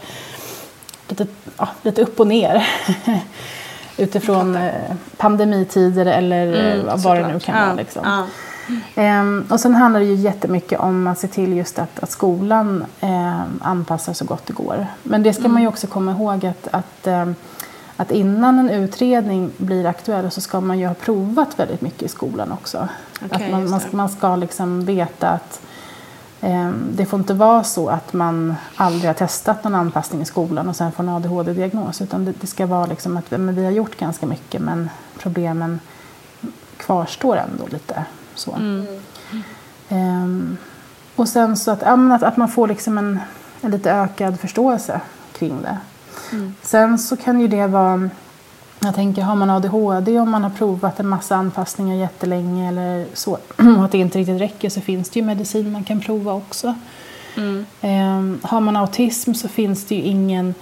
lite, 1.11 1.27
ja, 1.57 1.69
lite 1.81 2.01
upp 2.01 2.19
och 2.19 2.27
ner. 2.27 2.67
Utifrån 3.97 4.55
uh, 4.55 4.71
pandemitider 5.17 6.05
eller 6.05 6.73
mm, 6.73 7.01
vad 7.01 7.17
det 7.17 7.27
nu 7.27 7.39
kan 7.39 7.65
vara. 7.65 7.73
Liksom. 7.73 8.01
Ja. 8.05 8.25
Mm. 8.95 9.45
och 9.49 9.59
sen 9.59 9.75
handlar 9.75 9.99
det 9.99 10.05
ju 10.05 10.15
jättemycket 10.15 10.79
om 10.79 11.07
att 11.07 11.19
se 11.19 11.27
till 11.27 11.53
just 11.53 11.79
att, 11.79 12.03
att 12.03 12.11
skolan 12.11 12.85
eh, 12.99 13.41
anpassar 13.61 14.13
så 14.13 14.25
gott 14.25 14.45
det 14.45 14.53
går. 14.53 14.87
Men 15.03 15.23
det 15.23 15.33
ska 15.33 15.41
mm. 15.41 15.53
man 15.53 15.61
ju 15.61 15.67
också 15.67 15.87
komma 15.87 16.11
ihåg 16.11 16.45
att, 16.45 16.67
att, 16.71 17.07
eh, 17.07 17.29
att 17.95 18.11
innan 18.11 18.59
en 18.59 18.69
utredning 18.69 19.51
blir 19.57 19.85
aktuell 19.85 20.31
så 20.31 20.41
ska 20.41 20.61
man 20.61 20.79
ju 20.79 20.87
ha 20.87 20.93
provat 20.93 21.59
väldigt 21.59 21.81
mycket 21.81 22.03
i 22.03 22.07
skolan 22.07 22.51
också. 22.51 22.87
Okay, 23.25 23.45
att 23.45 23.51
man, 23.51 23.69
man, 23.69 23.81
man, 23.91 24.09
ska 24.09 24.35
liksom 24.35 24.85
veta 24.85 25.29
att 25.29 25.61
eh, 25.63 25.67
det 26.91 27.05
får 27.05 27.19
inte 27.19 27.33
vara 27.33 27.63
så 27.63 27.89
att 27.89 28.13
man 28.13 28.55
aldrig 28.75 29.09
har 29.09 29.13
testat 29.13 29.63
någon 29.63 29.75
anpassning 29.75 30.21
i 30.21 30.25
skolan 30.25 30.69
och 30.69 30.75
sen 30.75 30.91
får 30.91 31.03
en 31.03 31.09
ADHD-diagnos. 31.09 32.01
Utan 32.01 32.33
det, 32.41 32.47
ska 32.47 32.65
vara 32.65 32.85
liksom 32.85 33.17
att 33.17 33.31
men 33.31 33.55
vi 33.55 33.63
har 33.63 33.71
gjort 33.71 33.97
ganska 33.99 34.25
mycket 34.25 34.61
men 34.61 34.89
problemen 35.19 35.79
kvarstår 36.77 37.37
ändå 37.37 37.67
lite. 37.67 38.05
Så. 38.35 38.51
Mm. 38.55 38.85
Um, 39.89 40.57
och 41.15 41.29
sen 41.29 41.57
så 41.57 41.71
att, 41.71 41.83
att, 41.83 42.23
att 42.23 42.37
man 42.37 42.49
får 42.49 42.67
liksom 42.67 42.97
en, 42.97 43.19
en 43.61 43.71
lite 43.71 43.91
ökad 43.91 44.39
förståelse 44.39 45.01
kring 45.33 45.61
det. 45.61 45.77
Mm. 46.31 46.55
Sen 46.61 46.99
så 46.99 47.17
kan 47.17 47.39
ju 47.39 47.47
det 47.47 47.67
vara, 47.67 48.09
jag 48.83 48.95
tänker 48.95 49.21
har 49.21 49.35
man 49.35 49.49
ADHD 49.49 50.19
och 50.19 50.27
man 50.27 50.43
har 50.43 50.49
provat 50.49 50.99
en 50.99 51.07
massa 51.07 51.35
anpassningar 51.35 51.95
jättelänge 51.95 52.67
eller 52.67 53.05
så 53.13 53.31
och 53.77 53.85
att 53.85 53.91
det 53.91 53.97
inte 53.97 54.19
riktigt 54.19 54.41
räcker 54.41 54.69
så 54.69 54.81
finns 54.81 55.09
det 55.09 55.19
ju 55.19 55.25
medicin 55.25 55.71
man 55.71 55.83
kan 55.83 55.99
prova 55.99 56.33
också. 56.33 56.75
Mm. 57.37 57.65
Um, 57.81 58.39
har 58.43 58.59
man 58.59 58.75
autism 58.77 59.33
så 59.33 59.47
finns 59.47 59.85
det 59.85 59.95
ju 59.95 60.01
ingen 60.01 60.53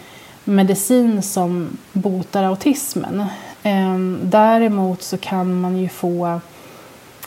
medicin 0.43 1.21
som 1.21 1.77
botar 1.93 2.43
autismen. 2.43 3.25
Um, 3.63 4.19
däremot 4.23 5.01
så 5.01 5.17
kan 5.17 5.61
man 5.61 5.77
ju 5.77 5.89
få 5.89 6.39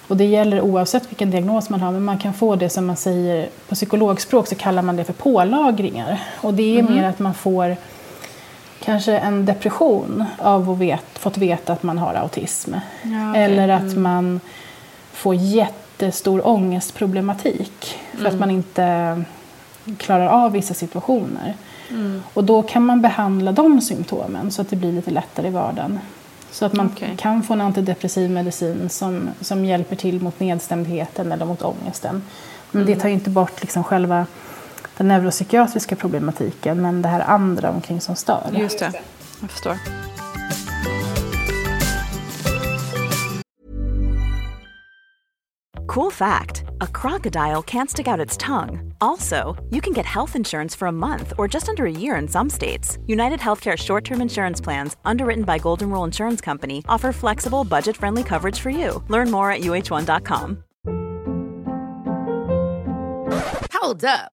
och 0.08 0.16
det 0.16 0.24
gäller 0.24 0.60
oavsett 0.60 1.10
vilken 1.10 1.30
diagnos 1.30 1.70
man 1.70 1.80
har, 1.80 1.92
men 1.92 2.04
man 2.04 2.18
kan 2.18 2.34
få 2.34 2.56
det 2.56 2.68
som 2.68 2.86
man 2.86 2.96
säger 2.96 3.48
på 3.68 3.74
psykologspråk 3.74 4.46
så 4.46 4.54
kallar 4.54 4.82
man 4.82 4.96
det 4.96 5.04
för 5.04 5.12
pålagringar. 5.12 6.20
Och 6.40 6.54
det 6.54 6.76
är 6.76 6.80
mm. 6.80 6.94
mer 6.94 7.04
att 7.04 7.18
man 7.18 7.34
får 7.34 7.76
kanske 8.84 9.18
en 9.18 9.46
depression 9.46 10.24
av 10.38 10.70
att 10.70 10.78
vet, 10.78 11.18
fått 11.18 11.38
veta 11.38 11.72
att 11.72 11.82
man 11.82 11.98
har 11.98 12.14
autism. 12.14 12.74
Ja, 13.02 13.30
okay. 13.30 13.42
Eller 13.42 13.68
att 13.68 13.82
mm. 13.82 14.02
man 14.02 14.40
får 15.12 15.34
jätte 15.34 15.82
jättestor 16.02 16.46
ångestproblematik 16.46 17.98
för 18.12 18.26
att 18.26 18.38
man 18.38 18.50
inte 18.50 19.24
klarar 19.96 20.26
av 20.26 20.52
vissa 20.52 20.74
situationer. 20.74 21.54
Och 22.34 22.44
då 22.44 22.62
kan 22.62 22.86
man 22.86 23.02
behandla 23.02 23.52
de 23.52 23.80
symptomen 23.80 24.50
så 24.50 24.62
att 24.62 24.70
det 24.70 24.76
blir 24.76 24.92
lite 24.92 25.10
lättare 25.10 25.48
i 25.48 25.50
vardagen. 25.50 25.98
Så 26.50 26.64
att 26.64 26.72
man 26.72 26.90
Okej. 26.94 27.14
kan 27.18 27.42
få 27.42 27.52
en 27.52 27.60
antidepressiv 27.60 28.30
medicin 28.30 28.88
som, 28.88 29.28
som 29.40 29.64
hjälper 29.64 29.96
till 29.96 30.20
mot 30.20 30.40
nedstämdheten 30.40 31.32
eller 31.32 31.46
mot 31.46 31.62
ångesten. 31.62 32.22
Men 32.70 32.86
det 32.86 32.96
tar 32.96 33.08
ju 33.08 33.14
inte 33.14 33.30
bort 33.30 33.60
liksom 33.60 33.84
själva 33.84 34.26
den 34.96 35.08
neuropsykiatriska 35.08 35.96
problematiken 35.96 36.82
men 36.82 37.02
det 37.02 37.08
här 37.08 37.20
andra 37.20 37.70
omkring 37.70 38.00
som 38.00 38.16
stör. 38.16 38.42
Just 38.52 38.78
det, 38.78 38.92
jag 39.40 39.50
förstår. 39.50 39.76
Cool 45.94 46.10
fact 46.10 46.64
a 46.80 46.86
crocodile 46.86 47.62
can't 47.62 47.90
stick 47.90 48.08
out 48.08 48.18
its 48.18 48.36
tongue. 48.38 48.94
Also, 49.02 49.62
you 49.70 49.80
can 49.82 49.92
get 49.92 50.06
health 50.06 50.34
insurance 50.34 50.74
for 50.74 50.88
a 50.88 50.92
month 50.92 51.34
or 51.36 51.46
just 51.46 51.68
under 51.68 51.84
a 51.84 51.90
year 51.90 52.16
in 52.16 52.28
some 52.28 52.48
states. 52.48 52.98
United 53.06 53.40
Healthcare 53.40 53.76
short 53.76 54.04
term 54.04 54.22
insurance 54.22 54.58
plans, 54.60 54.96
underwritten 55.04 55.44
by 55.44 55.58
Golden 55.58 55.90
Rule 55.90 56.04
Insurance 56.04 56.40
Company, 56.40 56.82
offer 56.88 57.12
flexible, 57.12 57.64
budget 57.64 57.96
friendly 57.96 58.22
coverage 58.24 58.58
for 58.58 58.70
you. 58.70 59.02
Learn 59.08 59.30
more 59.30 59.50
at 59.50 59.60
uh1.com. 59.60 60.64
Hold 63.74 64.04
up. 64.04 64.32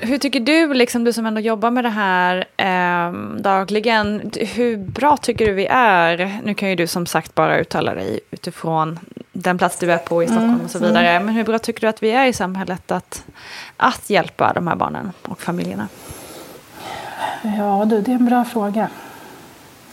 Hur 0.00 0.18
tycker 0.18 0.40
du, 0.40 0.74
liksom, 0.74 1.04
du 1.04 1.12
som 1.12 1.26
ändå 1.26 1.40
jobbar 1.40 1.70
med 1.70 1.84
det 1.84 1.88
här 1.88 2.44
eh, 2.56 3.12
dagligen, 3.40 4.30
hur 4.54 4.76
bra 4.76 5.16
tycker 5.16 5.46
du 5.46 5.52
vi 5.52 5.66
är? 5.70 6.40
Nu 6.44 6.54
kan 6.54 6.68
ju 6.68 6.74
du 6.74 6.86
som 6.86 7.06
sagt 7.06 7.34
bara 7.34 7.58
uttala 7.58 7.94
dig 7.94 8.20
utifrån 8.30 8.98
den 9.32 9.58
plats 9.58 9.78
du 9.78 9.92
är 9.92 9.98
på 9.98 10.22
i 10.22 10.26
Stockholm 10.26 10.60
och 10.64 10.70
så 10.70 10.78
vidare. 10.78 11.20
Men 11.20 11.34
hur 11.34 11.44
bra 11.44 11.58
tycker 11.58 11.80
du 11.80 11.86
att 11.86 12.02
vi 12.02 12.10
är 12.10 12.26
i 12.26 12.32
samhället 12.32 12.90
att, 12.90 13.24
att 13.76 14.10
hjälpa 14.10 14.52
de 14.52 14.66
här 14.66 14.76
barnen 14.76 15.12
och 15.22 15.40
familjerna? 15.40 15.88
Ja 17.42 17.84
du, 17.84 18.00
det 18.00 18.10
är 18.10 18.16
en 18.16 18.26
bra 18.26 18.44
fråga. 18.44 18.90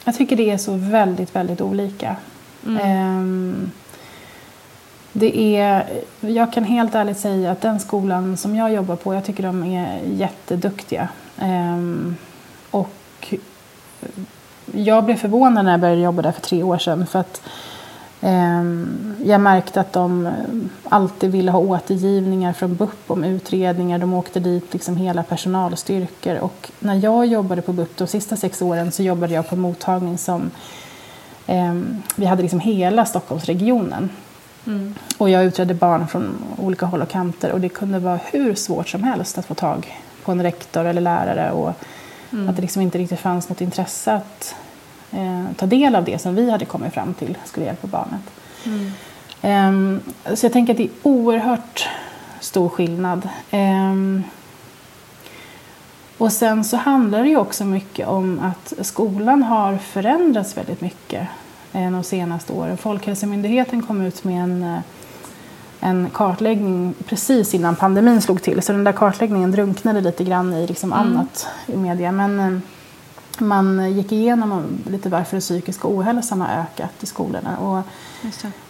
Jag 0.04 0.18
tycker 0.18 0.36
det 0.36 0.52
är 0.52 0.58
så 0.58 0.74
väldigt, 0.74 1.36
väldigt 1.36 1.62
olika. 1.62 2.16
Ehm, 2.82 3.72
det 5.18 5.58
är, 5.58 5.86
jag 6.20 6.54
kan 6.54 6.64
helt 6.64 6.96
ärligt 6.96 7.20
säga 7.20 7.52
att 7.52 7.62
den 7.62 7.80
skolan 7.80 8.38
som 8.38 8.56
jag 8.56 8.74
jobbar 8.74 8.96
på, 8.96 9.14
jag 9.14 9.26
tycker 9.26 9.44
de 9.44 9.64
är 9.64 10.00
jätteduktiga. 10.06 11.10
Ehm, 11.38 12.16
och 12.72 13.34
jag 14.72 15.06
blev 15.06 15.16
förvånad 15.16 15.66
när 15.66 15.72
jag 15.72 15.80
började 15.80 16.02
jobba 16.02 16.22
där 16.22 16.32
för 16.32 16.42
tre 16.42 16.64
år 16.64 16.78
sedan. 16.78 17.08
För 17.08 17.20
att 17.20 17.42
ehm, 18.22 19.16
jag 19.26 19.42
märkte 19.42 19.82
att 19.82 19.94
de 19.94 20.26
eh, 20.26 20.34
alltid 20.90 21.32
ville 21.32 21.52
ha 21.52 21.60
återgivningar 21.60 22.54
från 22.54 22.76
BUP 22.76 23.12
om 23.12 23.24
utredningar. 23.24 24.00
De 24.00 24.14
åkte 24.14 24.40
dit 24.40 24.74
liksom 24.74 24.98
hela 24.98 25.24
personalstyrkor. 25.24 26.36
Och 26.38 26.72
när 26.80 26.96
jag 26.96 27.26
jobbade 27.26 27.62
på 27.62 27.74
BUP 27.74 27.98
de 27.98 28.08
sista 28.08 28.36
sex 28.36 28.62
åren 28.62 28.92
så 28.92 29.04
jobbade 29.04 29.34
jag 29.34 29.50
på 29.50 29.56
en 29.56 29.62
mottagning 29.62 30.18
som 30.18 30.52
ehm, 31.48 32.02
vi 32.16 32.26
hade 32.26 32.42
liksom 32.42 32.60
hela 32.60 33.06
Stockholmsregionen. 33.06 34.10
Och 35.18 35.30
jag 35.30 35.46
utredde 35.46 35.74
barn 35.74 36.08
från 36.08 36.38
olika 36.58 36.86
håll 36.86 37.02
och 37.02 37.10
kanter 37.10 37.52
och 37.52 37.62
det 37.62 37.70
kunde 37.70 38.00
vara 38.00 38.20
hur 38.26 38.56
svårt 38.56 38.90
som 38.90 39.04
helst 39.04 39.38
att 39.38 39.46
få 39.46 39.54
tag 39.54 40.02
på 40.24 40.32
en 40.32 40.44
rektor 40.44 40.86
eller 40.86 41.02
lärare 41.02 41.52
och 41.52 41.74
att 42.50 42.56
det 42.56 42.62
liksom 42.62 42.82
inte 42.82 42.98
riktigt 42.98 43.20
fanns 43.20 43.50
något 43.50 43.62
intresse 43.62 44.14
att 44.14 44.56
eh, 45.12 45.46
ta 45.56 45.66
del 45.66 45.96
av 45.96 46.04
det 46.04 46.22
som 46.22 46.36
vi 46.36 46.52
hade 46.52 46.66
kommit 46.66 46.94
fram 46.94 47.14
till 47.14 47.38
skulle 47.46 47.66
hjälpa 47.66 47.88
barnet. 47.88 48.22
Ehm, 49.42 50.02
så 50.34 50.46
jag 50.46 50.54
tänker 50.54 50.74
att 50.74 50.78
det 50.78 50.84
är 50.84 50.90
oerhört 51.04 51.90
stor 52.40 52.70
skillnad. 52.70 53.30
Ehm, 53.52 54.24
och 56.18 56.32
sen 56.32 56.64
så 56.64 56.78
handlar 56.78 57.24
det 57.24 57.30
ju 57.30 57.38
också 57.38 57.66
mycket 57.66 58.08
om 58.08 58.40
att 58.40 58.74
skolan 58.86 59.44
har 59.44 59.78
förändrats 59.78 60.58
väldigt 60.58 60.82
mycket 60.82 61.22
eh, 61.22 61.28
de 61.84 62.04
senaste 62.04 62.54
åren. 62.54 62.78
Folkhälsomyndigheten 62.78 63.84
kom 63.84 64.02
ut 64.02 64.24
med 64.24 64.44
en, 64.44 64.64
eh, 64.64 64.80
en 65.80 66.10
kartläggning 66.14 66.94
precis 67.06 67.54
innan 67.54 67.76
pandemin 67.76 68.22
slog 68.22 68.42
till. 68.42 68.62
Så 68.62 68.72
den 68.72 68.84
där 68.84 68.92
kartläggningen 68.92 69.52
drunknade 69.52 70.02
lite 70.02 70.24
grann 70.24 70.54
i 70.54 70.68
liksom 70.68 70.94
annat 70.94 71.48
i 71.68 71.78
media. 71.78 72.12
Men 72.12 72.40
eh, 72.40 72.60
man 73.40 73.94
gick 73.94 74.12
igenom 74.12 74.64
lite 74.90 75.10
varför 75.10 75.32
den 75.32 75.42
psykiska 75.42 75.88
ohälsan 75.88 76.42
har 76.42 76.48
ökat 76.48 76.92
i 77.02 77.06
skolorna. 77.06 77.58
Och, 77.58 77.82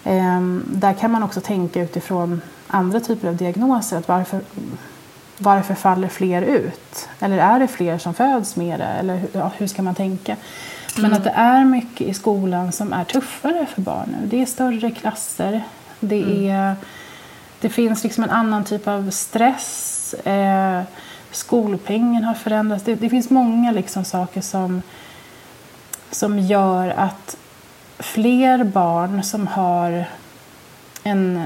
ehm, 0.04 0.63
där 0.68 0.94
kan 0.94 1.12
man 1.12 1.24
också 1.24 1.41
tänka 1.41 1.82
utifrån 1.82 2.41
andra 2.68 3.00
typer 3.00 3.28
av 3.28 3.36
diagnoser. 3.36 3.98
Att 3.98 4.08
varför, 4.08 4.41
varför 5.38 5.74
faller 5.76 6.08
fler 6.08 6.41
ut? 6.41 7.10
Eller 7.20 7.38
är 7.38 7.60
det 7.60 7.68
fler 7.68 7.98
som 7.98 8.13
föds 8.13 8.56
med 8.56 8.80
det? 8.80 8.86
Eller 8.86 9.15
hur- 9.18 9.30
ja, 9.34 9.52
hur 9.58 9.68
ska 9.68 9.82
man 9.82 9.96
tänka? 9.96 10.36
Men 11.02 11.14
att 11.14 11.24
det 11.24 11.30
är 11.30 11.66
mycket 11.66 12.08
i 12.08 12.14
skolan 12.14 12.72
som 12.72 12.94
är 12.94 13.04
tuffare 13.04 13.66
för 13.66 13.82
barnen. 13.82 14.30
Det 14.30 14.42
är 14.42 14.46
större 14.46 14.92
klasser. 14.92 15.64
Det, 16.00 16.50
är, 16.50 16.76
det 17.62 17.70
finns 17.70 18.04
liksom 18.04 18.24
en 18.24 18.30
annan 18.30 18.64
typ 18.64 18.88
av 18.88 19.10
stress. 19.10 20.14
Eh, 20.14 20.82
skolpengen 21.32 22.24
har 22.24 22.34
förändrats. 22.34 22.84
Det, 22.84 22.96
det 22.96 23.10
finns 23.10 23.30
många 23.30 23.72
liksom 23.72 24.06
saker 24.06 24.42
som, 24.42 24.82
som 26.12 26.40
gör 26.40 26.90
att 26.90 27.38
fler 28.00 28.64
barn 28.64 29.24
som 29.24 29.48
har 29.48 30.06
en 31.04 31.44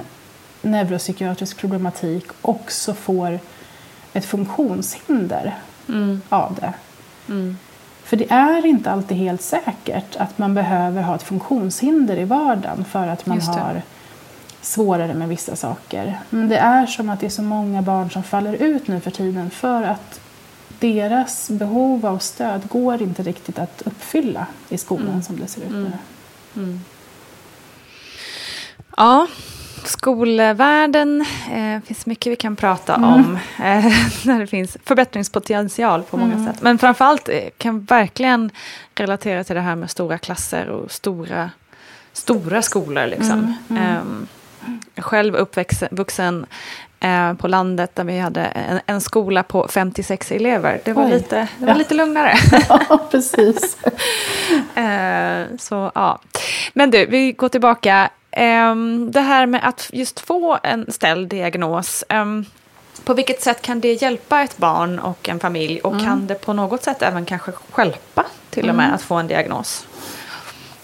neuropsykiatrisk 0.62 1.58
problematik 1.58 2.26
också 2.42 2.94
får 2.94 3.40
ett 4.14 4.26
funktionshinder 4.26 5.56
Mm. 5.88 6.22
av 6.30 6.58
det. 6.62 6.74
För 8.10 8.18
det 8.18 8.32
är 8.32 8.66
inte 8.66 8.92
alltid 8.92 9.18
helt 9.18 9.42
säkert 9.42 10.16
att 10.16 10.38
man 10.38 10.54
behöver 10.54 11.02
ha 11.02 11.16
ett 11.16 11.24
funktionshinder 11.24 12.18
i 12.18 12.24
vardagen 12.24 12.86
för 12.86 13.08
att 13.08 13.26
man 13.26 13.42
har 13.42 13.82
svårare 14.62 15.14
med 15.14 15.30
vissa 15.30 15.56
saker. 15.56 16.20
Men 16.30 16.50
det 16.50 16.58
är 16.58 16.86
som 16.86 17.10
att 17.10 17.20
det 17.20 17.26
är 17.26 17.30
så 17.30 17.42
många 17.42 17.82
barn 17.82 18.12
som 18.12 18.24
faller 18.24 18.54
ut 18.54 18.88
nu 18.88 19.00
för 19.00 19.12
tiden 19.12 19.50
för 19.50 19.84
att 19.84 20.20
deras 20.80 21.50
behov 21.50 22.06
av 22.06 22.18
stöd 22.18 22.62
går 22.70 23.02
inte 23.02 23.24
riktigt 23.24 23.60
att 23.60 23.82
uppfylla 23.86 24.48
i 24.70 24.78
skolan 24.78 25.08
Mm. 25.08 25.22
som 25.24 25.40
det 25.40 25.48
ser 25.48 25.62
ut 25.62 25.92
nu. 26.54 26.80
Ja, 28.98 29.28
skolvärlden. 29.88 31.26
Eh, 31.52 31.82
finns 31.88 32.06
mycket 32.06 32.32
vi 32.32 32.36
kan 32.36 32.56
prata 32.56 32.96
om. 32.96 33.38
Eh, 33.60 33.86
när 34.26 34.40
det 34.40 34.48
finns 34.48 34.78
förbättringspotential 34.86 36.04
på 36.04 36.18
många 36.18 36.46
sätt. 36.46 36.62
Men 36.62 36.78
framförallt 36.78 37.30
eh, 37.30 37.40
kan 37.58 37.80
verkligen 37.84 38.52
relatera 38.96 39.44
till 39.44 39.56
det 39.56 39.62
här 39.62 39.76
med 39.76 39.90
stora 39.92 40.18
klasser 40.18 40.70
och 40.70 40.92
stora, 40.92 41.50
stora 42.14 42.62
skolor. 42.62 43.06
Liksom. 43.08 43.54
Ehm, 43.80 44.28
själv 44.98 45.36
uppvuxen 45.36 46.46
eh, 47.00 47.34
på 47.34 47.48
landet 47.48 47.96
där 47.96 48.04
vi 48.04 48.20
hade 48.20 48.42
en, 48.42 48.80
en 48.86 49.02
skola 49.02 49.44
på 49.44 49.68
56 49.70 50.32
elever. 50.32 50.82
Det 50.86 50.94
var, 50.94 51.06
Oj. 51.06 51.12
lite, 51.12 51.48
det 51.58 51.66
var 51.66 51.74
Ja. 51.74 51.78
lite 51.78 51.94
lugnare. 51.94 52.34
Ja, 52.70 53.08
precis. 53.12 53.78
Eh, 54.76 55.42
så, 55.60 55.92
ja. 55.96 56.20
Men 56.74 56.92
du, 56.92 57.06
vi 57.06 57.32
går 57.32 57.50
tillbaka. 57.50 58.10
Ehm, 58.32 59.12
det 59.12 59.22
här 59.22 59.46
med 59.46 59.68
att 59.68 59.90
just 59.94 60.20
få 60.20 60.60
en 60.64 60.92
ställd 60.92 61.30
diagnos. 61.30 62.04
ehm, 62.10 62.46
på 63.04 63.14
vilket 63.14 63.42
sätt 63.42 63.62
kan 63.62 63.80
det 63.80 63.94
hjälpa 64.02 64.42
ett 64.42 64.58
barn 64.58 65.00
och 65.00 65.30
en 65.30 65.40
familj? 65.40 65.80
Och 65.80 66.00
kan 66.02 66.28
det 66.28 66.36
på 66.36 66.54
något 66.54 66.84
sätt 66.84 67.02
även 67.02 67.26
kanske 67.26 67.52
stjälpa 67.52 68.26
till 68.50 68.70
och 68.70 68.76
med 68.76 68.94
att 68.94 69.02
få 69.02 69.16
en 69.16 69.28
diagnos? 69.28 69.86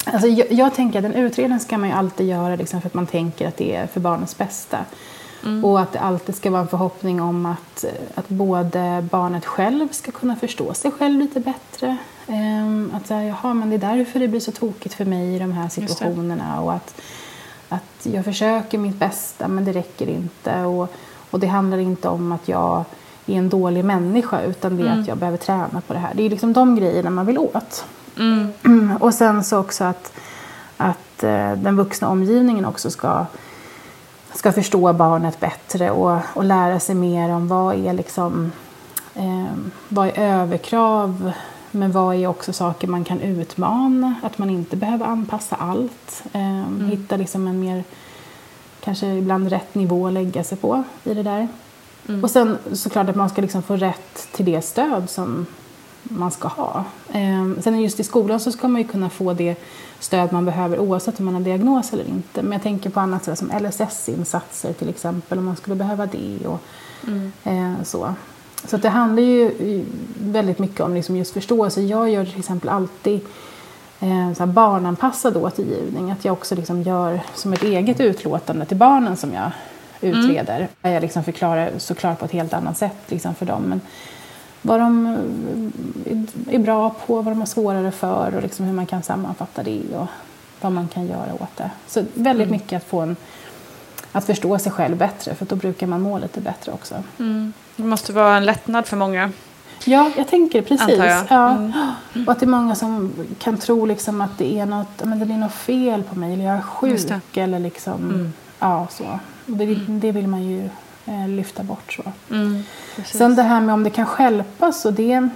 Alltså, 0.06 0.28
jag, 0.28 0.52
jag 0.52 0.74
tänker 0.76 1.00
att 1.00 1.06
en 1.06 1.14
utredning 1.14 1.60
ska 1.60 1.78
man 1.78 1.90
ju 1.90 1.96
alltid 1.96 2.28
göra 2.28 2.56
liksom, 2.56 2.82
för 2.82 2.88
att 2.88 2.94
man 2.94 3.08
tänker 3.08 3.48
att 3.48 3.58
det 3.58 3.76
är 3.76 3.88
för 3.88 4.00
barnets 4.00 4.38
bästa. 4.38 4.78
Och 5.64 5.80
att 5.82 5.92
det 5.94 6.00
alltid 6.00 6.36
ska 6.36 6.52
vara 6.52 6.62
en 6.62 6.68
förhoppning 6.68 7.22
om 7.22 7.46
att, 7.46 7.86
att 8.16 8.28
både 8.30 9.08
barnet 9.12 9.46
själv 9.46 9.88
ska 9.92 10.12
kunna 10.12 10.36
förstå 10.36 10.74
sig 10.74 10.92
själv 10.92 11.20
lite 11.20 11.40
bättre. 11.40 11.98
Ehm, 12.28 12.92
att 12.96 13.08
säga, 13.08 13.24
jaha, 13.24 13.54
men 13.54 13.70
det 13.70 13.76
är 13.76 13.96
därför 13.98 14.20
det 14.20 14.28
blir 14.28 14.40
så 14.40 14.52
tokigt 14.52 14.96
för 14.96 15.06
mig 15.06 15.36
i 15.36 15.40
de 15.40 15.52
här 15.52 15.70
situationerna. 15.70 16.62
Och 16.62 16.74
att, 16.74 17.02
att 17.70 18.06
jag 18.14 18.26
försöker 18.26 18.78
mitt 18.78 18.96
bästa 18.96 19.48
men 19.48 19.66
det 19.66 19.72
räcker 19.72 20.10
inte. 20.10 20.62
Och, 20.62 20.94
och 21.32 21.40
det 21.40 21.48
handlar 21.48 21.78
inte 21.78 22.08
om 22.10 22.32
att 22.32 22.48
jag 22.48 22.84
är 23.26 23.38
en 23.38 23.50
dålig 23.50 23.86
människa 23.86 24.42
utan 24.42 24.78
det 24.78 24.88
är 24.88 25.00
att 25.00 25.08
jag 25.08 25.18
behöver 25.18 25.38
träna 25.38 25.82
på 25.88 25.94
det 25.94 26.00
här. 26.00 26.14
Det 26.14 26.24
är 26.24 26.30
liksom 26.30 26.54
de 26.54 26.76
grejerna 26.76 27.10
man 27.10 27.26
vill 27.26 27.38
åt. 27.38 27.86
Och 29.00 29.14
sen 29.14 29.44
så 29.44 29.60
också 29.60 29.84
att, 29.84 30.14
att 30.78 31.24
eh, 31.24 31.52
den 31.52 31.76
vuxna 31.76 32.10
omgivningen 32.10 32.66
också 32.66 32.92
ska, 32.92 33.26
ska 34.34 34.52
förstå 34.52 34.94
barnet 34.94 35.40
bättre 35.40 35.92
och, 35.92 36.20
och 36.34 36.44
lära 36.44 36.80
sig 36.80 36.96
mer 36.96 37.30
om 37.30 37.48
vad 37.48 37.76
är 37.76 37.94
liksom 37.94 38.52
eh, 39.16 39.56
vad 39.90 40.08
är 40.08 40.18
överkrav 40.18 41.32
men 41.76 41.92
vad 41.92 42.16
är 42.16 42.28
också 42.28 42.54
saker 42.54 42.88
man 42.88 43.04
kan 43.04 43.22
utmana, 43.22 44.16
att 44.24 44.38
man 44.38 44.50
inte 44.50 44.76
behöver 44.76 45.06
anpassa 45.06 45.56
allt. 45.56 46.24
Eh, 46.34 46.42
Hitta 46.90 47.18
liksom 47.18 47.48
en 47.48 47.60
mer, 47.60 47.84
kanske 48.80 49.08
ibland 49.08 49.50
rätt 49.50 49.76
nivå 49.76 50.08
att 50.08 50.14
lägga 50.14 50.44
sig 50.44 50.58
på 50.58 50.84
i 51.04 51.14
det 51.14 51.24
där. 51.24 51.48
Och 52.24 52.30
sen 52.30 52.58
såklart 52.74 53.10
att 53.10 53.16
man 53.16 53.30
ska 53.30 53.42
liksom 53.42 53.64
få 53.64 53.76
rätt 53.76 54.28
till 54.32 54.46
det 54.46 54.62
stöd 54.62 55.10
som 55.10 55.46
man 56.04 56.32
ska 56.32 56.48
ha. 56.48 56.84
Eh, 57.14 57.62
sen 57.62 57.82
just 57.82 58.00
i 58.00 58.04
skolan 58.04 58.40
så 58.40 58.52
ska 58.52 58.68
man 58.68 58.82
ju 58.82 58.88
kunna 58.88 59.10
få 59.10 59.34
det 59.34 59.56
stöd 60.00 60.34
man 60.34 60.46
behöver 60.46 60.80
oavsett 60.80 61.20
om 61.20 61.26
man 61.26 61.34
har 61.34 61.42
diagnos 61.42 61.94
eller 61.94 62.08
inte. 62.10 62.42
Men 62.42 62.52
jag 62.52 62.62
tänker 62.64 62.90
på 62.90 63.00
annat 63.00 63.38
som 63.38 63.52
LSS-insatser 63.52 64.74
till 64.74 64.90
exempel 64.90 65.38
om 65.38 65.46
man 65.46 65.56
skulle 65.56 65.76
behöva 65.76 66.06
det. 66.06 66.48
Och, 66.48 66.62
eh, 67.44 67.74
så 67.84 68.14
så 68.68 68.78
det 68.78 68.90
handlar 68.90 69.24
ju 69.24 69.52
väldigt 70.20 70.60
mycket 70.60 70.80
om 70.80 70.94
liksom 70.94 71.16
just 71.16 71.34
förståelse. 71.34 71.82
Jag 71.82 72.10
gör 72.10 72.26
till 72.26 72.40
exempel 72.40 72.70
alltid 72.70 73.22
eh, 74.00 74.34
så 74.34 74.46
barnanpassad 74.46 75.38
återgivning. 75.38 76.12
Att 76.12 76.26
jag 76.26 76.34
också 76.34 76.56
liksom 76.56 76.82
gör 76.82 77.22
som 77.34 77.54
ett 77.54 77.64
eget 77.64 78.00
utlåtande 78.00 78.66
till 78.66 78.78
barnen 78.78 79.18
som 79.18 79.34
jag 79.34 79.52
utreder. 80.02 80.68
Där 80.82 80.92
jag 80.92 81.02
liksom 81.02 81.24
förklarar 81.24 81.72
såklart 81.78 82.20
på 82.20 82.26
ett 82.26 82.32
helt 82.32 82.54
annat 82.54 82.78
sätt 82.78 82.98
liksom 83.08 83.36
för 83.36 83.46
dem. 83.46 83.64
Men 83.64 83.82
vad 84.62 84.80
de 84.80 85.08
eh, 86.06 86.56
är 86.56 86.60
bra 86.60 86.90
på, 87.06 87.16
vad 87.16 87.34
de 87.34 87.40
har 87.40 87.46
svårare 87.46 87.92
för 87.92 88.36
och 88.36 88.42
liksom 88.42 88.66
hur 88.66 88.74
man 88.74 88.86
kan 88.86 89.04
sammanfatta 89.04 89.64
det 89.64 89.82
och 89.96 90.08
vad 90.62 90.72
man 90.72 90.88
kan 90.88 91.08
göra 91.08 91.34
åt 91.34 91.58
det. 91.58 91.72
Så 91.88 92.04
väldigt 92.14 92.50
mycket 92.50 92.78
att 92.78 92.90
få 92.90 93.00
en 93.00 93.16
att 94.12 94.26
förstå 94.26 94.60
sig 94.60 94.72
själv 94.72 94.98
bättre 94.98 95.36
för 95.36 95.46
då 95.46 95.56
brukar 95.56 95.88
man 95.88 96.02
må 96.02 96.20
lite 96.20 96.42
bättre 96.42 96.72
också. 96.72 97.04
Det 97.76 97.84
måste 97.84 98.14
vara 98.14 98.38
en 98.38 98.46
lättnad 98.46 98.86
för 98.86 98.98
många. 98.98 99.32
Ja, 99.86 100.12
jag 100.18 100.28
tänker 100.28 100.62
precis. 100.62 100.98
Jag. 101.30 101.52
Mm. 101.52 101.74
Ja. 102.14 102.24
Och 102.26 102.32
att 102.32 102.40
det 102.40 102.46
är 102.46 102.48
många 102.48 102.76
som 102.76 103.14
kan 103.40 103.58
tro 103.58 103.86
liksom 103.86 104.22
att 104.22 104.38
det 104.38 104.60
är 104.60 104.66
något, 104.66 105.04
men 105.04 105.20
det 105.20 105.34
är 105.34 105.38
något 105.38 105.54
fel 105.54 106.04
på 106.04 106.20
mig 106.20 106.34
eller 106.34 106.44
jag 106.44 106.58
är 106.58 106.62
sjuk 106.62 107.38
eller 107.38 107.60
liksom, 107.60 108.34
ja 108.60 108.88
så. 108.92 109.20
Och 109.46 109.58
det, 109.58 109.76
det 109.88 110.12
vill 110.12 110.28
man 110.28 110.44
ju 110.44 110.70
eh, 111.06 111.28
lyfta 111.28 111.64
bort 111.64 111.94
så. 111.94 112.04
Sen 113.06 113.36
det 113.36 113.44
här 113.44 113.62
med 113.62 113.74
om 113.74 113.84
det 113.84 113.90
kan 113.90 114.06
stjälpas 114.06 114.86
och 114.86 114.94
det, 114.94 115.30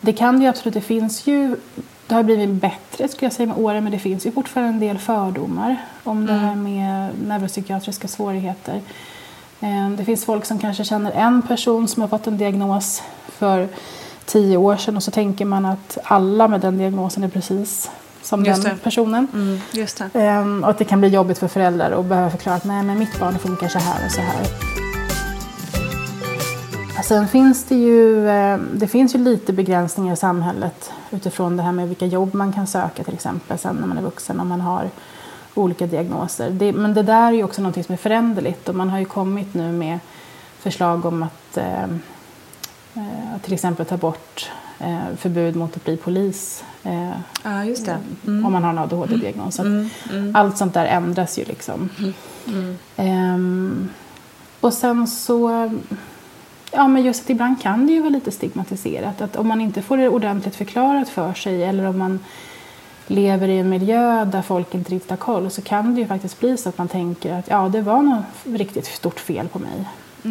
det 0.00 0.12
kan 0.12 0.38
det 0.38 0.42
ju 0.42 0.48
absolut. 0.48 0.74
Det 0.74 0.80
finns 0.80 1.26
ju, 1.26 1.56
det 2.06 2.14
har 2.14 2.22
blivit 2.22 2.50
bättre 2.50 3.08
skulle 3.08 3.26
jag 3.26 3.32
säga 3.32 3.46
med 3.46 3.58
åren 3.58 3.84
men 3.84 3.92
det 3.92 3.98
finns 3.98 4.26
ju 4.26 4.32
fortfarande 4.32 4.72
en 4.72 4.80
del 4.80 4.98
fördomar 4.98 5.76
om 6.04 6.26
det 6.26 6.32
här 6.32 6.54
med 6.54 7.10
neuropsykiatriska 7.26 8.08
svårigheter. 8.08 8.80
Eh, 9.60 9.90
Det 9.96 10.04
finns 10.04 10.24
folk 10.24 10.44
som 10.44 10.58
kanske 10.58 10.84
känner 10.84 11.12
en 11.12 11.42
person 11.42 11.88
som 11.88 12.00
har 12.02 12.08
fått 12.08 12.26
en 12.26 12.38
diagnos 12.38 13.02
för 13.28 13.68
tio 14.24 14.56
år 14.56 14.76
sedan 14.76 14.96
och 14.96 15.02
så 15.02 15.10
tänker 15.10 15.44
man 15.44 15.66
att 15.66 15.98
alla 16.04 16.48
med 16.48 16.60
den 16.60 16.78
diagnosen 16.78 17.24
är 17.24 17.28
precis 17.28 17.90
som 18.22 18.44
Just 18.44 18.62
den 18.62 18.72
det. 18.76 18.82
personen. 18.82 19.26
Mm, 19.34 19.60
just 19.72 20.02
det. 20.12 20.20
Ehm, 20.20 20.64
och 20.64 20.70
att 20.70 20.78
det 20.78 20.84
kan 20.84 21.00
bli 21.00 21.08
jobbigt 21.08 21.38
för 21.38 21.48
föräldrar 21.48 21.90
att 22.00 22.04
behöva 22.06 22.30
förklara 22.30 22.56
att 22.56 22.64
nej, 22.64 22.82
men 22.82 22.98
mitt 22.98 23.20
barn 23.20 23.38
funkar 23.38 23.68
så 23.68 23.78
här 23.78 24.06
och 24.06 24.12
så 24.12 24.20
här. 24.20 24.46
Sen 27.04 27.28
finns 27.28 27.64
det 27.64 27.74
ju, 27.74 28.28
eh, 28.28 28.58
det 28.74 28.86
finns 28.88 29.14
ju 29.14 29.18
lite 29.18 29.52
begränsningar 29.52 30.12
i 30.12 30.16
samhället 30.16 30.90
utifrån 31.10 31.56
det 31.56 31.62
här 31.62 31.72
med 31.72 31.88
vilka 31.88 32.06
jobb 32.06 32.34
man 32.34 32.52
kan 32.52 32.66
söka 32.66 33.04
till 33.04 33.14
exempel 33.14 33.58
sen 33.58 33.76
när 33.76 33.86
man 33.86 33.98
är 33.98 34.02
vuxen 34.02 34.40
om 34.40 34.48
man 34.48 34.60
har 34.60 34.90
olika 35.54 35.86
diagnoser. 35.86 36.50
Det, 36.50 36.72
men 36.72 36.94
det 36.94 37.02
där 37.02 37.26
är 37.28 37.32
ju 37.32 37.44
också 37.44 37.62
något 37.62 37.86
som 37.86 37.92
är 37.92 37.96
föränderligt 37.96 38.68
och 38.68 38.74
man 38.74 38.90
har 38.90 38.98
ju 38.98 39.04
kommit 39.04 39.54
nu 39.54 39.72
med 39.72 39.98
förslag 40.58 41.04
om 41.06 41.22
att 41.22 41.56
eh, 41.56 41.82
eh, 42.94 43.40
till 43.42 43.52
exempel 43.52 43.86
ta 43.86 43.96
bort 43.96 44.50
eh, 44.78 45.16
förbud 45.16 45.56
mot 45.56 45.76
att 45.76 45.84
bli 45.84 45.96
polis 45.96 46.64
eh, 46.82 47.10
Ja, 47.42 47.64
just 47.64 47.86
det. 47.86 47.98
om 48.26 48.52
man 48.52 48.64
har 48.64 48.70
en 48.70 48.78
ADHD-diagnos. 48.78 49.54
Så 49.54 49.62
att 49.62 49.66
Allt 50.34 50.58
sånt 50.58 50.74
där 50.74 50.86
ändras 50.86 51.38
ju 51.38 51.44
liksom. 51.44 51.88
Ehm, 52.96 53.88
och 54.60 54.72
sen 54.72 55.06
så... 55.06 55.70
Ja, 56.72 56.88
men 56.88 57.02
just 57.04 57.22
att 57.24 57.30
ibland 57.30 57.62
kan 57.62 57.86
det 57.86 57.92
ju 57.92 58.00
vara 58.00 58.10
lite 58.10 58.30
stigmatiserat. 58.30 59.20
Att 59.20 59.36
om 59.36 59.48
man 59.48 59.60
inte 59.60 59.82
får 59.82 59.96
det 59.96 60.08
ordentligt 60.08 60.56
förklarat 60.56 61.08
för 61.08 61.34
sig 61.34 61.64
eller 61.64 61.84
om 61.84 61.98
man 61.98 62.20
lever 63.06 63.48
i 63.48 63.58
en 63.58 63.68
miljö 63.68 64.24
där 64.24 64.42
folk 64.42 64.74
inte 64.74 64.92
riktigt 64.92 65.10
har 65.10 65.16
koll 65.16 65.50
så 65.50 65.62
kan 65.62 65.94
det 65.94 66.00
ju 66.00 66.06
faktiskt 66.06 66.40
bli 66.40 66.56
så 66.56 66.68
att 66.68 66.78
man 66.78 66.88
tänker 66.88 67.32
att 67.38 67.48
ja, 67.48 67.68
det 67.68 67.80
var 67.80 68.02
något 68.02 68.24
riktigt 68.44 68.86
stort 68.86 69.20
fel 69.20 69.48
på 69.48 69.58
mig. 69.58 69.88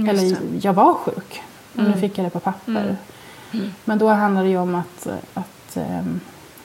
eller 0.09 0.37
jag 0.61 0.73
var 0.73 0.93
sjuk 0.93 1.41
och 1.75 1.83
nu 1.83 1.93
fick 1.93 2.17
jag 2.17 2.25
det 2.25 2.29
på 2.29 2.39
papper. 2.39 2.97
Men 3.85 3.97
då 3.97 4.07
handlar 4.07 4.43
det 4.43 4.49
ju 4.49 4.57
om 4.57 4.75
att, 4.75 5.07
att, 5.33 5.77
ehm, 5.77 6.19